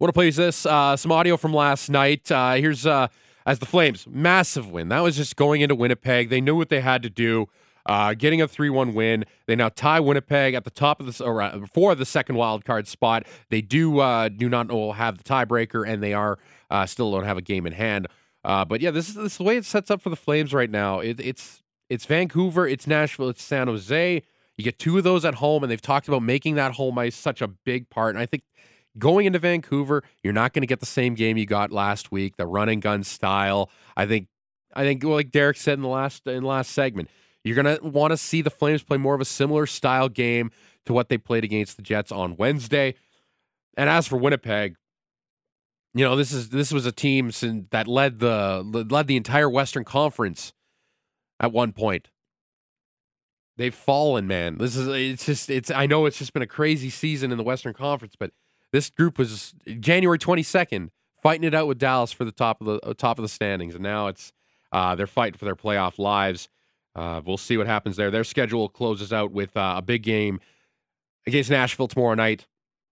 Want 0.00 0.08
to 0.08 0.12
play 0.12 0.30
this 0.30 0.66
uh, 0.66 0.96
some 0.96 1.12
audio 1.12 1.36
from 1.36 1.54
last 1.54 1.88
night? 1.88 2.30
Uh, 2.30 2.54
here's 2.54 2.84
uh, 2.84 3.06
as 3.46 3.60
the 3.60 3.66
Flames 3.66 4.06
massive 4.10 4.68
win. 4.70 4.88
That 4.88 5.00
was 5.00 5.16
just 5.16 5.36
going 5.36 5.60
into 5.60 5.76
Winnipeg. 5.76 6.30
They 6.30 6.40
knew 6.40 6.56
what 6.56 6.68
they 6.68 6.80
had 6.80 7.02
to 7.04 7.10
do. 7.10 7.46
Uh, 7.86 8.14
getting 8.14 8.40
a 8.40 8.48
3-1 8.48 8.94
win. 8.94 9.24
They 9.46 9.54
now 9.54 9.68
tie 9.68 10.00
Winnipeg 10.00 10.54
at 10.54 10.64
the 10.64 10.70
top 10.70 11.00
of 11.00 11.06
the 11.06 11.24
or 11.24 11.42
uh, 11.42 11.58
before 11.58 11.94
the 11.94 12.06
second 12.06 12.36
wild 12.36 12.64
card 12.64 12.88
spot. 12.88 13.24
They 13.50 13.60
do 13.60 14.00
uh, 14.00 14.30
do 14.30 14.48
not 14.48 14.68
have 14.96 15.18
the 15.18 15.24
tiebreaker, 15.24 15.86
and 15.86 16.02
they 16.02 16.12
are 16.12 16.38
still 16.86 17.12
don't 17.12 17.24
have 17.24 17.38
a 17.38 17.42
game 17.42 17.66
in 17.66 17.72
hand. 17.72 18.08
But 18.42 18.80
yeah, 18.80 18.90
this 18.90 19.08
is, 19.08 19.14
this 19.14 19.32
is 19.32 19.38
the 19.38 19.44
way 19.44 19.56
it 19.56 19.64
sets 19.64 19.90
up 19.90 20.00
for 20.00 20.10
the 20.10 20.16
Flames 20.16 20.52
right 20.52 20.70
now. 20.70 20.98
It, 20.98 21.20
it's 21.20 21.62
it's 21.88 22.06
Vancouver, 22.06 22.66
it's 22.66 22.86
Nashville, 22.86 23.28
it's 23.28 23.42
San 23.42 23.68
Jose. 23.68 24.22
You 24.56 24.64
get 24.64 24.78
two 24.78 24.98
of 24.98 25.04
those 25.04 25.24
at 25.24 25.36
home, 25.36 25.62
and 25.62 25.70
they've 25.70 25.80
talked 25.80 26.08
about 26.08 26.22
making 26.22 26.54
that 26.56 26.72
home 26.72 26.98
ice 26.98 27.14
such 27.14 27.42
a 27.42 27.48
big 27.48 27.90
part. 27.90 28.14
And 28.14 28.22
I 28.22 28.26
think 28.26 28.42
going 28.98 29.26
into 29.26 29.38
Vancouver, 29.38 30.02
you're 30.22 30.32
not 30.32 30.52
going 30.52 30.62
to 30.62 30.66
get 30.66 30.80
the 30.80 30.86
same 30.86 31.14
game 31.14 31.36
you 31.36 31.46
got 31.46 31.72
last 31.72 32.12
week, 32.12 32.36
the 32.36 32.46
run 32.46 32.68
and 32.68 32.80
gun 32.80 33.04
style. 33.04 33.70
I 33.96 34.06
think, 34.06 34.28
I 34.74 34.84
think, 34.84 35.02
like 35.04 35.30
Derek 35.30 35.56
said 35.56 35.74
in 35.74 35.82
the 35.82 35.88
last 35.88 36.26
in 36.26 36.42
the 36.42 36.48
last 36.48 36.70
segment, 36.70 37.08
you're 37.42 37.60
going 37.60 37.78
to 37.78 37.84
want 37.84 38.12
to 38.12 38.16
see 38.16 38.42
the 38.42 38.50
Flames 38.50 38.82
play 38.82 38.96
more 38.96 39.14
of 39.14 39.20
a 39.20 39.26
similar 39.26 39.66
style 39.66 40.08
game 40.08 40.50
to 40.86 40.92
what 40.92 41.08
they 41.08 41.18
played 41.18 41.44
against 41.44 41.76
the 41.76 41.82
Jets 41.82 42.12
on 42.12 42.36
Wednesday. 42.36 42.94
And 43.76 43.88
as 43.90 44.06
for 44.06 44.16
Winnipeg, 44.16 44.76
you 45.94 46.04
know 46.04 46.16
this 46.16 46.32
is 46.32 46.48
this 46.50 46.72
was 46.72 46.86
a 46.86 46.92
team 46.92 47.30
that 47.70 47.86
led 47.86 48.18
the 48.18 48.86
led 48.90 49.06
the 49.06 49.16
entire 49.16 49.48
Western 49.48 49.84
Conference 49.84 50.52
at 51.38 51.52
one 51.52 51.72
point. 51.72 52.08
They've 53.56 53.74
fallen, 53.74 54.26
man. 54.26 54.58
This 54.58 54.74
is 54.74 54.88
it's 54.88 55.24
just 55.24 55.50
it's 55.50 55.70
I 55.70 55.86
know 55.86 56.06
it's 56.06 56.18
just 56.18 56.32
been 56.32 56.42
a 56.42 56.48
crazy 56.48 56.90
season 56.90 57.30
in 57.30 57.38
the 57.38 57.44
Western 57.44 57.74
Conference, 57.74 58.14
but 58.18 58.32
this 58.74 58.90
group 58.90 59.18
was 59.18 59.54
January 59.78 60.18
22nd 60.18 60.88
fighting 61.22 61.44
it 61.44 61.54
out 61.54 61.68
with 61.68 61.78
Dallas 61.78 62.10
for 62.10 62.24
the 62.24 62.32
top 62.32 62.60
of 62.60 62.66
the 62.66 62.80
uh, 62.80 62.92
top 62.92 63.20
of 63.20 63.22
the 63.22 63.28
standings, 63.28 63.74
and 63.74 63.84
now 63.84 64.08
it's 64.08 64.32
uh, 64.72 64.96
they're 64.96 65.06
fighting 65.06 65.38
for 65.38 65.44
their 65.44 65.54
playoff 65.54 65.96
lives. 65.96 66.48
Uh, 66.96 67.20
we'll 67.24 67.36
see 67.36 67.56
what 67.56 67.68
happens 67.68 67.94
there. 67.94 68.10
Their 68.10 68.24
schedule 68.24 68.68
closes 68.68 69.12
out 69.12 69.30
with 69.30 69.56
uh, 69.56 69.74
a 69.76 69.82
big 69.82 70.02
game 70.02 70.40
against 71.24 71.50
Nashville 71.50 71.86
tomorrow 71.86 72.14
night 72.14 72.48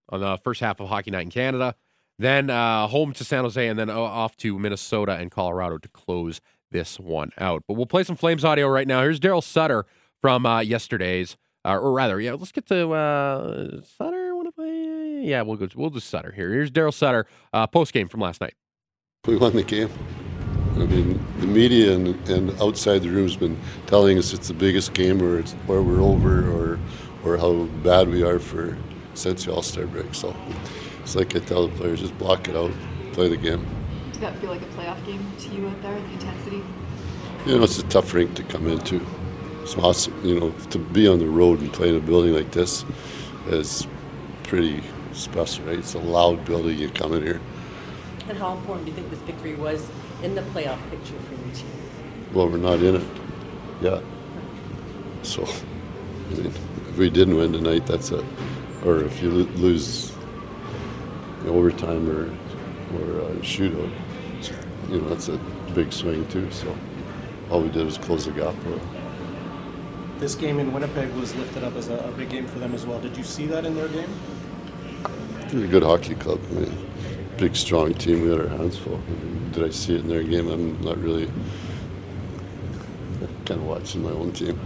on 0.08 0.20
the 0.20 0.38
first 0.38 0.60
half 0.60 0.78
of 0.78 0.88
Hockey 0.88 1.10
Night 1.10 1.24
in 1.24 1.30
Canada. 1.30 1.74
then 2.16 2.48
uh, 2.48 2.86
home 2.86 3.12
to 3.14 3.24
San 3.24 3.42
Jose, 3.42 3.66
and 3.66 3.76
then 3.76 3.90
off 3.90 4.36
to 4.36 4.60
Minnesota 4.60 5.16
and 5.16 5.32
Colorado 5.32 5.78
to 5.78 5.88
close 5.88 6.40
this 6.70 7.00
one 7.00 7.32
out. 7.38 7.64
But 7.66 7.74
we'll 7.74 7.86
play 7.86 8.04
some 8.04 8.14
Flames 8.14 8.44
audio 8.44 8.68
right 8.68 8.86
now. 8.86 9.02
Here's 9.02 9.18
Daryl 9.18 9.42
Sutter 9.42 9.86
from 10.20 10.46
uh, 10.46 10.60
yesterday's, 10.60 11.36
or 11.64 11.90
rather, 11.90 12.20
yeah, 12.20 12.34
let's 12.34 12.52
get 12.52 12.66
to 12.66 13.82
Sutter. 13.98 14.21
Want 15.22 15.28
to 15.28 15.28
play? 15.28 15.30
Yeah, 15.30 15.42
we'll 15.42 15.56
go. 15.56 15.68
We'll 15.74 15.90
do 15.90 16.00
Sutter 16.00 16.32
here. 16.32 16.50
Here's 16.50 16.70
Daryl 16.70 16.92
Sutter 16.92 17.26
uh, 17.52 17.66
post 17.66 17.92
game 17.92 18.08
from 18.08 18.20
last 18.20 18.40
night. 18.40 18.54
We 19.26 19.36
won 19.36 19.54
the 19.54 19.62
game. 19.62 19.90
I 20.74 20.86
mean, 20.86 21.24
the 21.38 21.46
media 21.46 21.94
and, 21.94 22.28
and 22.28 22.50
outside 22.60 23.02
the 23.02 23.10
room 23.10 23.24
has 23.24 23.36
been 23.36 23.58
telling 23.86 24.18
us 24.18 24.32
it's 24.32 24.48
the 24.48 24.54
biggest 24.54 24.94
game, 24.94 25.22
or 25.22 25.38
it's 25.38 25.54
or 25.68 25.82
we're 25.82 26.00
over, 26.00 26.48
or 26.50 26.80
or 27.24 27.36
how 27.36 27.64
bad 27.84 28.08
we 28.08 28.22
are 28.22 28.38
for 28.38 28.76
since 29.14 29.44
the 29.44 29.52
All 29.52 29.62
Star 29.62 29.86
break. 29.86 30.14
So 30.14 30.34
it's 31.02 31.14
like 31.14 31.36
I 31.36 31.40
tell 31.40 31.68
the 31.68 31.76
players, 31.76 32.00
just 32.00 32.16
block 32.18 32.48
it 32.48 32.56
out, 32.56 32.72
play 33.12 33.28
the 33.28 33.36
game. 33.36 33.66
Did 34.12 34.22
that 34.22 34.38
feel 34.38 34.50
like 34.50 34.62
a 34.62 34.66
playoff 34.66 35.04
game 35.06 35.24
to 35.38 35.48
you 35.54 35.68
out 35.68 35.82
there, 35.82 35.94
the 35.94 36.12
intensity? 36.12 36.62
You 37.46 37.58
know, 37.58 37.64
it's 37.64 37.78
a 37.78 37.84
tough 37.84 38.12
rink 38.14 38.34
to 38.34 38.42
come 38.44 38.66
into. 38.66 39.04
It's 39.62 39.76
awesome, 39.76 40.14
you 40.24 40.40
know, 40.40 40.50
to 40.70 40.78
be 40.78 41.06
on 41.06 41.18
the 41.18 41.26
road 41.26 41.60
and 41.60 41.72
play 41.72 41.88
in 41.88 41.96
a 41.96 42.00
building 42.00 42.34
like 42.34 42.50
this 42.50 42.84
is 43.46 43.86
pretty 44.44 44.82
special, 45.12 45.64
right? 45.66 45.78
It's 45.78 45.94
a 45.94 45.98
loud 45.98 46.44
building. 46.44 46.78
You 46.78 46.90
come 46.90 47.12
in 47.14 47.22
here. 47.22 47.40
And 48.28 48.38
how 48.38 48.52
important 48.56 48.86
do 48.86 48.92
you 48.92 48.96
think 48.96 49.10
this 49.10 49.20
victory 49.20 49.54
was 49.54 49.88
in 50.22 50.34
the 50.34 50.42
playoff 50.42 50.78
picture 50.90 51.18
for 51.20 51.34
your 51.34 51.54
team? 51.54 51.66
Well, 52.32 52.48
we're 52.48 52.56
not 52.58 52.80
in 52.80 52.96
it. 52.96 53.04
Yeah. 53.80 54.00
So, 55.22 55.44
I 55.44 56.34
mean, 56.34 56.46
if 56.46 56.96
we 56.98 57.10
didn't 57.10 57.36
win 57.36 57.52
tonight, 57.52 57.86
that's 57.86 58.10
a, 58.12 58.24
or 58.84 59.02
if 59.04 59.22
you 59.22 59.30
lose 59.30 60.12
in 61.42 61.48
overtime 61.48 62.08
or 62.08 62.30
or 62.94 63.20
a 63.20 63.34
shootout, 63.36 63.90
you 64.88 65.00
know, 65.00 65.08
that's 65.08 65.28
a 65.28 65.38
big 65.74 65.92
swing 65.92 66.26
too. 66.28 66.50
So, 66.50 66.76
all 67.50 67.62
we 67.62 67.68
did 67.70 67.84
was 67.84 67.98
close 67.98 68.26
the 68.26 68.32
gap. 68.32 68.54
Well, 68.64 68.80
This 70.18 70.34
game 70.34 70.58
in 70.58 70.72
Winnipeg 70.72 71.12
was 71.14 71.34
lifted 71.34 71.64
up 71.64 71.74
as 71.76 71.88
a, 71.88 71.96
a 71.96 72.12
big 72.12 72.30
game 72.30 72.46
for 72.46 72.58
them 72.58 72.74
as 72.74 72.86
well. 72.86 73.00
Did 73.00 73.16
you 73.16 73.24
see 73.24 73.46
that 73.46 73.64
in 73.64 73.74
their 73.74 73.88
game? 73.88 74.10
A 75.52 75.66
good 75.66 75.82
hockey 75.82 76.14
club. 76.14 76.40
I 76.50 76.60
mean, 76.60 76.88
big, 77.36 77.54
strong 77.54 77.92
team. 77.92 78.22
We 78.22 78.30
had 78.30 78.40
our 78.40 78.48
hands 78.48 78.78
full. 78.78 78.94
I 78.94 79.10
mean, 79.10 79.50
did 79.52 79.64
I 79.64 79.68
see 79.68 79.94
it 79.94 80.00
in 80.00 80.08
their 80.08 80.22
game? 80.22 80.48
I'm 80.48 80.80
not 80.82 80.96
really 80.96 81.26
kind 83.44 83.60
of 83.60 83.64
watching 83.66 84.02
my 84.02 84.10
own 84.10 84.32
team. 84.32 84.58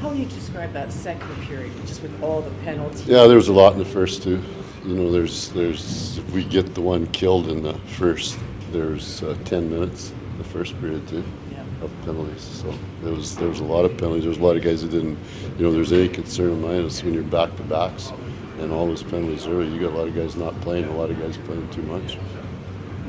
How 0.00 0.10
would 0.10 0.18
you 0.18 0.26
describe 0.26 0.74
that 0.74 0.92
second 0.92 1.34
period, 1.44 1.72
just 1.86 2.02
with 2.02 2.22
all 2.22 2.42
the 2.42 2.50
penalties? 2.64 3.06
Yeah, 3.06 3.26
there 3.26 3.36
was 3.36 3.48
a 3.48 3.52
lot 3.54 3.72
in 3.72 3.78
the 3.78 3.84
first 3.86 4.22
two. 4.22 4.42
You 4.84 4.94
know, 4.94 5.10
there's 5.10 5.48
there's 5.52 6.18
if 6.18 6.30
we 6.32 6.44
get 6.44 6.74
the 6.74 6.82
one 6.82 7.06
killed 7.08 7.48
in 7.48 7.62
the 7.62 7.74
first, 7.96 8.38
there's 8.72 9.22
uh, 9.22 9.38
ten 9.46 9.70
minutes 9.70 10.10
in 10.32 10.38
the 10.38 10.44
first 10.44 10.78
period 10.80 11.08
too 11.08 11.24
Yeah. 11.50 11.64
of 11.82 11.90
penalties. 12.04 12.42
So 12.42 12.74
there 13.02 13.14
was 13.14 13.34
there 13.36 13.48
was 13.48 13.60
a 13.60 13.64
lot 13.64 13.86
of 13.86 13.96
penalties. 13.96 14.24
There 14.24 14.28
was 14.30 14.38
a 14.38 14.42
lot 14.44 14.56
of 14.56 14.62
guys 14.62 14.82
that 14.82 14.90
didn't. 14.90 15.18
You 15.56 15.64
know, 15.64 15.72
there's 15.72 15.92
any 15.92 16.08
concern 16.10 16.50
of 16.50 16.58
mine 16.60 16.82
is 16.84 17.02
when 17.02 17.14
you're 17.14 17.22
back 17.22 17.56
to 17.56 17.62
backs 17.62 18.12
and 18.58 18.72
all 18.72 18.86
those 18.86 19.02
penalties 19.02 19.46
early. 19.46 19.68
You 19.68 19.80
got 19.80 19.92
a 19.92 19.96
lot 19.96 20.08
of 20.08 20.14
guys 20.14 20.36
not 20.36 20.58
playing. 20.60 20.84
A 20.84 20.96
lot 20.96 21.10
of 21.10 21.18
guys 21.18 21.36
playing 21.38 21.68
too 21.70 21.82
much. 21.82 22.14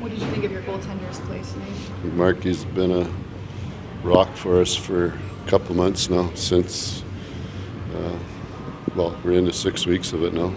What 0.00 0.10
did 0.10 0.20
you 0.20 0.28
think 0.28 0.44
of 0.44 0.52
your 0.52 0.62
goaltender's 0.62 1.20
play 1.20 1.42
tonight? 1.42 2.14
Marky's 2.14 2.64
been 2.64 2.92
a 2.92 3.10
rock 4.02 4.34
for 4.36 4.60
us 4.60 4.74
for 4.74 5.06
a 5.06 5.48
couple 5.48 5.74
months 5.74 6.08
now. 6.08 6.30
Since 6.34 7.02
uh, 7.94 8.18
well, 8.94 9.18
we're 9.24 9.32
into 9.32 9.52
six 9.52 9.86
weeks 9.86 10.12
of 10.12 10.22
it 10.24 10.32
now. 10.34 10.54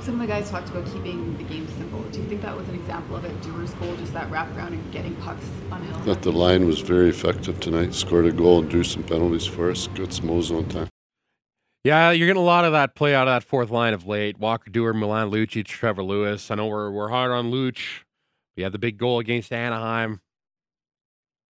Some 0.00 0.14
of 0.14 0.20
the 0.20 0.26
guys 0.26 0.50
talked 0.50 0.70
about 0.70 0.86
keeping 0.86 1.36
the 1.36 1.44
game 1.44 1.68
simple. 1.76 2.00
Do 2.04 2.20
you 2.20 2.26
think 2.26 2.40
that 2.42 2.56
was 2.56 2.68
an 2.68 2.74
example 2.74 3.16
of 3.16 3.24
it? 3.24 3.42
Duehr's 3.42 3.72
goal, 3.74 3.94
just 3.96 4.14
that 4.14 4.30
wraparound 4.30 4.68
and 4.68 4.92
getting 4.92 5.14
pucks 5.16 5.44
on 5.70 5.82
hill? 5.82 5.96
I 5.96 6.00
Thought 6.00 6.22
the 6.22 6.32
line 6.32 6.66
was 6.66 6.80
very 6.80 7.10
effective 7.10 7.60
tonight. 7.60 7.94
Scored 7.94 8.24
a 8.26 8.32
goal 8.32 8.60
and 8.60 8.70
drew 8.70 8.84
some 8.84 9.02
penalties 9.02 9.44
for 9.44 9.70
us. 9.70 9.86
Got 9.88 10.12
some 10.12 10.30
ozone 10.30 10.66
time. 10.68 10.88
Yeah, 11.88 12.10
you're 12.10 12.26
getting 12.26 12.42
a 12.42 12.44
lot 12.44 12.66
of 12.66 12.72
that 12.72 12.94
play 12.94 13.14
out 13.14 13.28
of 13.28 13.32
that 13.32 13.48
fourth 13.48 13.70
line 13.70 13.94
of 13.94 14.06
late. 14.06 14.38
Walker 14.38 14.70
Duehr, 14.70 14.94
Milan 14.94 15.30
Lucic, 15.30 15.64
Trevor 15.64 16.02
Lewis. 16.02 16.50
I 16.50 16.56
know 16.56 16.66
we're 16.66 16.90
we're 16.90 17.08
hard 17.08 17.30
on 17.30 17.50
Luch. 17.50 18.02
We 18.58 18.62
had 18.62 18.72
the 18.72 18.78
big 18.78 18.98
goal 18.98 19.20
against 19.20 19.54
Anaheim. 19.54 20.20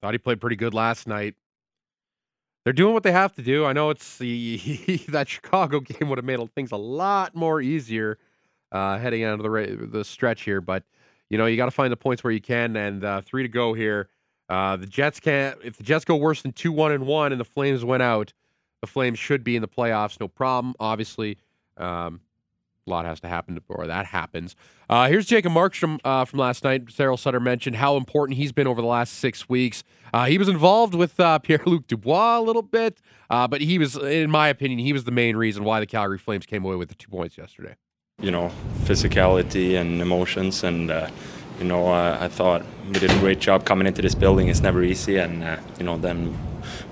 Thought 0.00 0.14
he 0.14 0.18
played 0.18 0.40
pretty 0.40 0.54
good 0.54 0.74
last 0.74 1.08
night. 1.08 1.34
They're 2.62 2.72
doing 2.72 2.94
what 2.94 3.02
they 3.02 3.10
have 3.10 3.34
to 3.34 3.42
do. 3.42 3.64
I 3.64 3.72
know 3.72 3.90
it's 3.90 4.18
the 4.18 5.04
that 5.08 5.28
Chicago 5.28 5.80
game 5.98 6.08
would 6.08 6.18
have 6.18 6.24
made 6.24 6.38
things 6.54 6.70
a 6.70 6.76
lot 6.76 7.34
more 7.34 7.60
easier 7.60 8.16
uh, 8.70 8.96
heading 8.96 9.24
out 9.24 9.40
of 9.40 9.42
the 9.42 9.88
the 9.90 10.04
stretch 10.04 10.42
here, 10.42 10.60
but 10.60 10.84
you 11.30 11.36
know 11.36 11.46
you 11.46 11.56
got 11.56 11.64
to 11.64 11.72
find 11.72 11.92
the 11.92 11.96
points 11.96 12.22
where 12.22 12.32
you 12.32 12.40
can, 12.40 12.76
and 12.76 13.02
uh, 13.02 13.22
three 13.22 13.42
to 13.42 13.48
go 13.48 13.74
here. 13.74 14.08
Uh, 14.48 14.76
the 14.76 14.86
Jets 14.86 15.18
can't. 15.18 15.58
If 15.64 15.78
the 15.78 15.82
Jets 15.82 16.04
go 16.04 16.14
worse 16.14 16.42
than 16.42 16.52
two 16.52 16.70
one 16.70 16.92
and 16.92 17.08
one, 17.08 17.32
and 17.32 17.40
the 17.40 17.44
Flames 17.44 17.84
went 17.84 18.04
out, 18.04 18.32
the 18.80 18.86
Flames 18.86 19.18
should 19.18 19.44
be 19.44 19.56
in 19.56 19.62
the 19.62 19.68
playoffs, 19.68 20.18
no 20.20 20.28
problem. 20.28 20.74
Obviously, 20.78 21.38
um, 21.76 22.20
a 22.86 22.90
lot 22.90 23.04
has 23.04 23.20
to 23.20 23.28
happen 23.28 23.54
before 23.54 23.86
that 23.86 24.06
happens. 24.06 24.56
Uh, 24.88 25.08
here's 25.08 25.26
Jacob 25.26 25.52
Markstrom 25.52 25.98
uh, 26.04 26.24
from 26.24 26.38
last 26.38 26.64
night. 26.64 26.86
Daryl 26.86 27.18
Sutter 27.18 27.40
mentioned 27.40 27.76
how 27.76 27.96
important 27.96 28.38
he's 28.38 28.52
been 28.52 28.66
over 28.66 28.80
the 28.80 28.86
last 28.86 29.14
six 29.14 29.48
weeks. 29.48 29.84
Uh, 30.14 30.24
he 30.24 30.38
was 30.38 30.48
involved 30.48 30.94
with 30.94 31.18
uh, 31.20 31.38
Pierre 31.40 31.60
Luc 31.66 31.86
Dubois 31.86 32.38
a 32.38 32.40
little 32.40 32.62
bit, 32.62 33.00
uh, 33.28 33.46
but 33.46 33.60
he 33.60 33.78
was, 33.78 33.96
in 33.96 34.30
my 34.30 34.48
opinion, 34.48 34.78
he 34.78 34.92
was 34.94 35.04
the 35.04 35.10
main 35.10 35.36
reason 35.36 35.64
why 35.64 35.80
the 35.80 35.86
Calgary 35.86 36.18
Flames 36.18 36.46
came 36.46 36.64
away 36.64 36.76
with 36.76 36.88
the 36.88 36.94
two 36.94 37.08
points 37.10 37.36
yesterday. 37.36 37.74
you 38.20 38.30
know, 38.30 38.50
physicality 38.84 39.78
and 39.80 40.00
emotions. 40.00 40.64
And, 40.64 40.90
uh, 40.90 41.10
you 41.58 41.64
know, 41.64 41.88
uh, 41.88 42.18
I 42.20 42.28
thought 42.28 42.64
we 42.86 42.92
did 42.92 43.10
a 43.10 43.18
great 43.18 43.40
job 43.40 43.64
coming 43.64 43.86
into 43.86 44.02
this 44.02 44.14
building. 44.14 44.48
It's 44.48 44.60
never 44.60 44.82
easy. 44.82 45.16
And, 45.16 45.42
uh, 45.42 45.56
you 45.78 45.84
know, 45.84 45.98
then 45.98 46.36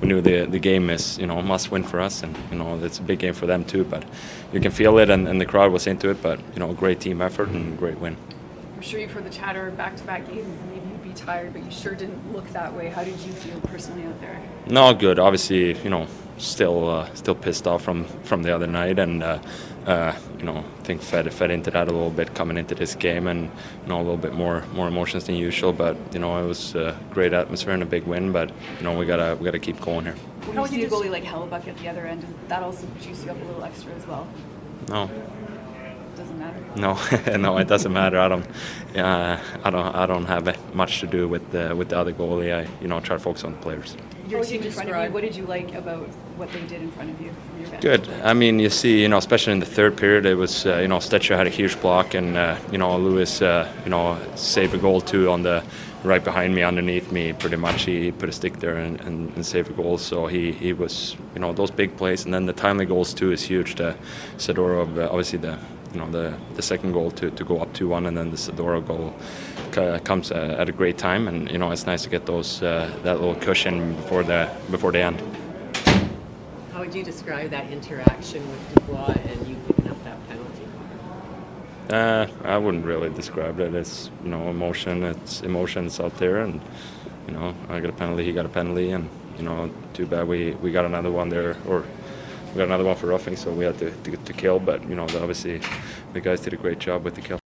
we 0.00 0.08
knew 0.08 0.20
the, 0.20 0.46
the 0.46 0.58
game 0.58 0.90
is, 0.90 1.18
you 1.18 1.26
know, 1.26 1.38
a 1.38 1.42
must 1.42 1.70
win 1.70 1.82
for 1.82 2.00
us. 2.00 2.22
And, 2.22 2.36
you 2.50 2.58
know, 2.58 2.78
it's 2.82 2.98
a 2.98 3.02
big 3.02 3.18
game 3.18 3.34
for 3.34 3.46
them 3.46 3.64
too. 3.64 3.84
But 3.84 4.04
you 4.52 4.60
can 4.60 4.70
feel 4.70 4.98
it, 4.98 5.10
and, 5.10 5.28
and 5.28 5.40
the 5.40 5.46
crowd 5.46 5.72
was 5.72 5.86
into 5.86 6.10
it. 6.10 6.20
But, 6.22 6.40
you 6.54 6.60
know, 6.60 6.72
great 6.72 7.00
team 7.00 7.22
effort 7.22 7.48
and 7.50 7.78
great 7.78 7.98
win. 7.98 8.16
I'm 8.74 8.82
sure 8.82 9.00
you've 9.00 9.12
heard 9.12 9.24
the 9.24 9.30
chatter 9.30 9.70
back 9.70 9.96
to 9.96 10.04
back 10.04 10.26
games. 10.26 10.58
Maybe 10.68 10.86
you'd 10.88 11.02
be 11.02 11.12
tired, 11.12 11.52
but 11.52 11.64
you 11.64 11.70
sure 11.70 11.94
didn't 11.94 12.32
look 12.32 12.46
that 12.48 12.74
way. 12.74 12.88
How 12.88 13.04
did 13.04 13.18
you 13.20 13.32
feel 13.32 13.58
personally 13.60 14.04
out 14.06 14.20
there? 14.20 14.42
No, 14.66 14.92
good. 14.92 15.18
Obviously, 15.18 15.80
you 15.82 15.90
know, 15.90 16.06
still 16.38 16.88
uh, 16.88 17.14
still 17.14 17.34
pissed 17.34 17.66
off 17.66 17.82
from, 17.82 18.04
from 18.24 18.42
the 18.42 18.54
other 18.54 18.66
night, 18.66 18.98
and 18.98 19.22
uh, 19.22 19.38
uh, 19.86 20.14
you 20.38 20.44
know, 20.44 20.56
I 20.58 20.82
think 20.82 21.00
fed 21.00 21.32
fed 21.32 21.50
into 21.50 21.70
that 21.70 21.88
a 21.88 21.92
little 21.92 22.10
bit 22.10 22.34
coming 22.34 22.56
into 22.56 22.74
this 22.74 22.94
game, 22.94 23.26
and 23.26 23.44
you 23.82 23.88
know, 23.88 23.96
a 23.96 24.02
little 24.02 24.16
bit 24.16 24.34
more 24.34 24.64
more 24.74 24.88
emotions 24.88 25.24
than 25.24 25.36
usual. 25.36 25.72
But 25.72 25.96
you 26.12 26.18
know, 26.18 26.42
it 26.42 26.46
was 26.46 26.74
a 26.74 26.98
great 27.10 27.32
atmosphere 27.32 27.72
and 27.72 27.82
a 27.82 27.86
big 27.86 28.04
win. 28.04 28.32
But 28.32 28.50
you 28.78 28.84
know, 28.84 28.98
we 28.98 29.06
gotta 29.06 29.36
we 29.36 29.44
gotta 29.44 29.58
keep 29.58 29.80
going 29.80 30.04
here. 30.04 30.14
When 30.46 30.56
you 30.58 30.66
see 30.66 30.84
a 30.84 30.88
goalie 30.88 31.10
like 31.10 31.24
Hellebuyck 31.24 31.66
at 31.68 31.76
the 31.78 31.88
other 31.88 32.06
end, 32.06 32.24
that 32.48 32.62
also 32.62 32.86
juice 33.00 33.24
you 33.24 33.30
up 33.30 33.40
a 33.40 33.44
little 33.44 33.64
extra 33.64 33.92
as 33.92 34.06
well? 34.06 34.28
No, 34.88 35.10
Doesn't 36.16 36.38
matter. 36.38 36.60
no, 36.76 37.36
no, 37.36 37.58
it 37.58 37.66
doesn't 37.66 37.92
matter. 37.92 38.18
I 38.20 38.28
don't, 38.28 38.46
uh, 38.96 39.40
I 39.64 39.70
don't, 39.70 39.94
I 39.94 40.06
don't 40.06 40.26
have 40.26 40.74
much 40.74 41.00
to 41.00 41.06
do 41.08 41.26
with 41.26 41.50
the 41.50 41.74
with 41.74 41.88
the 41.88 41.98
other 41.98 42.12
goalie. 42.12 42.54
I, 42.54 42.68
you 42.80 42.86
know, 42.88 43.00
try 43.00 43.16
to 43.16 43.22
focus 43.22 43.42
on 43.44 43.52
the 43.52 43.58
players. 43.58 43.96
Your 44.28 44.42
team 44.42 44.62
in 44.62 44.72
front 44.72 44.90
of 44.90 45.04
you, 45.04 45.12
what 45.12 45.20
did 45.22 45.36
you 45.36 45.44
like 45.46 45.72
about 45.74 46.08
what 46.36 46.50
they 46.52 46.60
did 46.62 46.82
in 46.82 46.90
front 46.90 47.10
of 47.10 47.20
you 47.20 47.30
from 47.30 47.60
your 47.60 47.70
bench? 47.70 47.82
Good. 47.82 48.08
I 48.24 48.32
mean, 48.34 48.58
you 48.58 48.70
see, 48.70 49.00
you 49.02 49.08
know, 49.08 49.18
especially 49.18 49.52
in 49.52 49.60
the 49.60 49.66
third 49.66 49.96
period, 49.96 50.26
it 50.26 50.34
was, 50.34 50.66
uh, 50.66 50.78
you 50.78 50.88
know, 50.88 50.98
Stecher 50.98 51.36
had 51.36 51.46
a 51.46 51.50
huge 51.50 51.80
block, 51.80 52.14
and 52.14 52.36
uh, 52.36 52.56
you 52.72 52.78
know, 52.78 52.96
Lewis, 52.98 53.40
uh, 53.40 53.70
you 53.84 53.90
know, 53.90 54.18
saved 54.34 54.74
a 54.74 54.78
goal 54.78 55.00
too 55.00 55.30
on 55.30 55.42
the 55.42 55.62
right 56.02 56.22
behind 56.24 56.54
me, 56.54 56.62
underneath 56.62 57.12
me. 57.12 57.32
Pretty 57.34 57.56
much, 57.56 57.84
he 57.84 58.10
put 58.10 58.28
a 58.28 58.32
stick 58.32 58.58
there 58.58 58.76
and, 58.76 59.00
and, 59.02 59.34
and 59.36 59.46
saved 59.46 59.70
a 59.70 59.74
goal. 59.74 59.96
So 59.96 60.26
he, 60.26 60.50
he 60.52 60.72
was, 60.72 61.16
you 61.34 61.40
know, 61.40 61.52
those 61.52 61.70
big 61.70 61.96
plays, 61.96 62.24
and 62.24 62.34
then 62.34 62.46
the 62.46 62.52
timely 62.52 62.84
goals 62.84 63.14
too 63.14 63.30
is 63.30 63.42
huge. 63.42 63.76
The 63.76 63.96
Zadorov, 64.38 64.98
uh, 64.98 65.08
obviously 65.08 65.38
the, 65.38 65.56
you 65.92 66.00
know, 66.00 66.10
the 66.10 66.36
the 66.56 66.62
second 66.62 66.92
goal 66.92 67.12
to, 67.12 67.30
to 67.30 67.44
go 67.44 67.60
up 67.60 67.72
two 67.72 67.88
one, 67.88 68.06
and 68.06 68.16
then 68.16 68.30
the 68.32 68.36
Zadorov 68.36 68.88
goal 68.88 69.14
c- 69.55 69.55
comes 70.04 70.32
uh, 70.32 70.56
at 70.58 70.68
a 70.68 70.72
great 70.72 70.98
time, 70.98 71.28
and 71.28 71.50
you 71.50 71.58
know, 71.58 71.70
it's 71.70 71.86
nice 71.86 72.02
to 72.04 72.10
get 72.10 72.26
those 72.26 72.62
uh, 72.62 72.90
that 73.02 73.20
little 73.20 73.34
cushion 73.34 73.94
before 73.96 74.22
the 74.22 74.50
before 74.70 74.92
the 74.92 75.00
end. 75.00 75.22
How 76.72 76.80
would 76.80 76.94
you 76.94 77.02
describe 77.02 77.50
that 77.50 77.70
interaction 77.70 78.48
with 78.50 78.74
Dubois 78.74 79.16
and 79.28 79.46
you 79.46 79.56
picking 79.66 79.88
up 79.88 80.04
that 80.04 80.18
penalty? 80.28 80.66
Uh, 81.90 82.26
I 82.44 82.58
wouldn't 82.58 82.84
really 82.84 83.10
describe 83.10 83.60
it 83.60 83.74
as 83.74 84.10
you 84.22 84.30
know 84.30 84.48
emotion. 84.48 85.02
It's 85.04 85.42
emotions 85.42 86.00
out 86.00 86.16
there, 86.18 86.38
and 86.38 86.60
you 87.26 87.34
know 87.34 87.54
I 87.68 87.80
got 87.80 87.90
a 87.90 87.94
penalty, 87.94 88.24
he 88.24 88.32
got 88.32 88.46
a 88.46 88.50
penalty, 88.50 88.90
and 88.90 89.08
you 89.38 89.44
know 89.44 89.70
too 89.94 90.06
bad 90.06 90.26
we, 90.28 90.52
we 90.62 90.72
got 90.72 90.84
another 90.84 91.10
one 91.10 91.28
there, 91.28 91.56
or 91.66 91.84
we 92.52 92.58
got 92.58 92.64
another 92.64 92.84
one 92.84 92.96
for 92.96 93.06
roughing, 93.06 93.36
so 93.36 93.50
we 93.52 93.64
had 93.64 93.78
to, 93.78 93.90
to 93.90 94.16
to 94.16 94.32
kill. 94.32 94.58
But 94.58 94.88
you 94.88 94.94
know 94.94 95.04
obviously 95.04 95.60
the 96.12 96.20
guys 96.20 96.40
did 96.40 96.52
a 96.52 96.56
great 96.56 96.78
job 96.78 97.04
with 97.04 97.14
the 97.14 97.20
kill. 97.20 97.38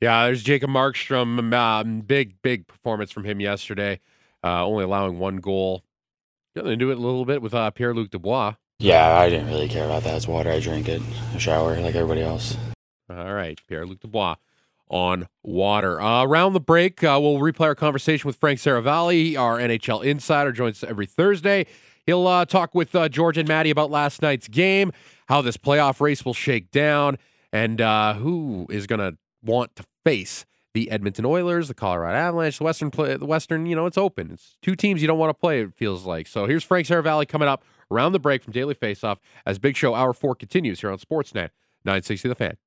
Yeah, 0.00 0.26
there's 0.26 0.42
Jacob 0.42 0.70
Markstrom. 0.70 1.52
Um, 1.52 2.00
big, 2.00 2.40
big 2.42 2.66
performance 2.66 3.10
from 3.10 3.24
him 3.24 3.40
yesterday, 3.40 4.00
uh, 4.44 4.64
only 4.64 4.84
allowing 4.84 5.18
one 5.18 5.38
goal. 5.38 5.84
Getting 6.54 6.72
into 6.72 6.90
it 6.90 6.98
a 6.98 7.00
little 7.00 7.24
bit 7.24 7.42
with 7.42 7.54
uh, 7.54 7.70
Pierre 7.70 7.94
Luc 7.94 8.10
Dubois. 8.10 8.54
Yeah, 8.78 9.18
I 9.18 9.28
didn't 9.28 9.48
really 9.48 9.68
care 9.68 9.84
about 9.84 10.04
that. 10.04 10.16
It's 10.16 10.28
water. 10.28 10.50
I 10.50 10.60
drink 10.60 10.88
it. 10.88 11.02
I 11.34 11.38
shower 11.38 11.78
like 11.80 11.96
everybody 11.96 12.22
else. 12.22 12.56
All 13.10 13.34
right, 13.34 13.60
Pierre 13.68 13.86
Luc 13.86 14.00
Dubois 14.00 14.36
on 14.88 15.26
water. 15.42 16.00
Uh, 16.00 16.24
around 16.24 16.52
the 16.52 16.60
break, 16.60 17.02
uh, 17.02 17.18
we'll 17.20 17.38
replay 17.38 17.66
our 17.66 17.74
conversation 17.74 18.26
with 18.28 18.36
Frank 18.36 18.58
Seravalli, 18.60 19.36
our 19.36 19.58
NHL 19.58 20.04
insider, 20.04 20.52
joins 20.52 20.82
us 20.82 20.88
every 20.88 21.06
Thursday. 21.06 21.66
He'll 22.06 22.26
uh, 22.26 22.44
talk 22.44 22.74
with 22.74 22.94
uh, 22.94 23.08
George 23.08 23.36
and 23.36 23.48
Maddie 23.48 23.70
about 23.70 23.90
last 23.90 24.22
night's 24.22 24.48
game, 24.48 24.92
how 25.26 25.42
this 25.42 25.56
playoff 25.56 26.00
race 26.00 26.24
will 26.24 26.32
shake 26.32 26.70
down, 26.70 27.18
and 27.52 27.80
uh, 27.80 28.14
who 28.14 28.66
is 28.70 28.86
going 28.86 29.00
to 29.00 29.18
want 29.42 29.76
to 29.76 29.84
face 30.08 30.46
the 30.74 30.90
Edmonton 30.90 31.24
Oilers, 31.24 31.68
the 31.68 31.74
Colorado 31.74 32.16
Avalanche, 32.16 32.58
the 32.58 32.64
Western 32.64 32.90
play, 32.90 33.16
the 33.16 33.26
Western. 33.26 33.66
You 33.66 33.74
know, 33.74 33.86
it's 33.86 33.98
open. 33.98 34.30
It's 34.32 34.56
two 34.62 34.76
teams 34.76 35.00
you 35.02 35.08
don't 35.08 35.18
want 35.18 35.30
to 35.30 35.34
play. 35.34 35.62
It 35.62 35.74
feels 35.74 36.04
like. 36.04 36.26
So 36.26 36.46
here's 36.46 36.64
Frank 36.64 36.86
Seravalli 36.86 37.26
coming 37.26 37.48
up 37.48 37.64
around 37.90 38.12
the 38.12 38.18
break 38.18 38.42
from 38.42 38.52
Daily 38.52 38.74
Faceoff 38.74 39.18
as 39.46 39.58
Big 39.58 39.76
Show 39.76 39.94
Hour 39.94 40.12
Four 40.12 40.34
continues 40.34 40.80
here 40.80 40.90
on 40.90 40.98
Sportsnet 40.98 41.50
960 41.84 42.28
The 42.28 42.34
Fan. 42.34 42.58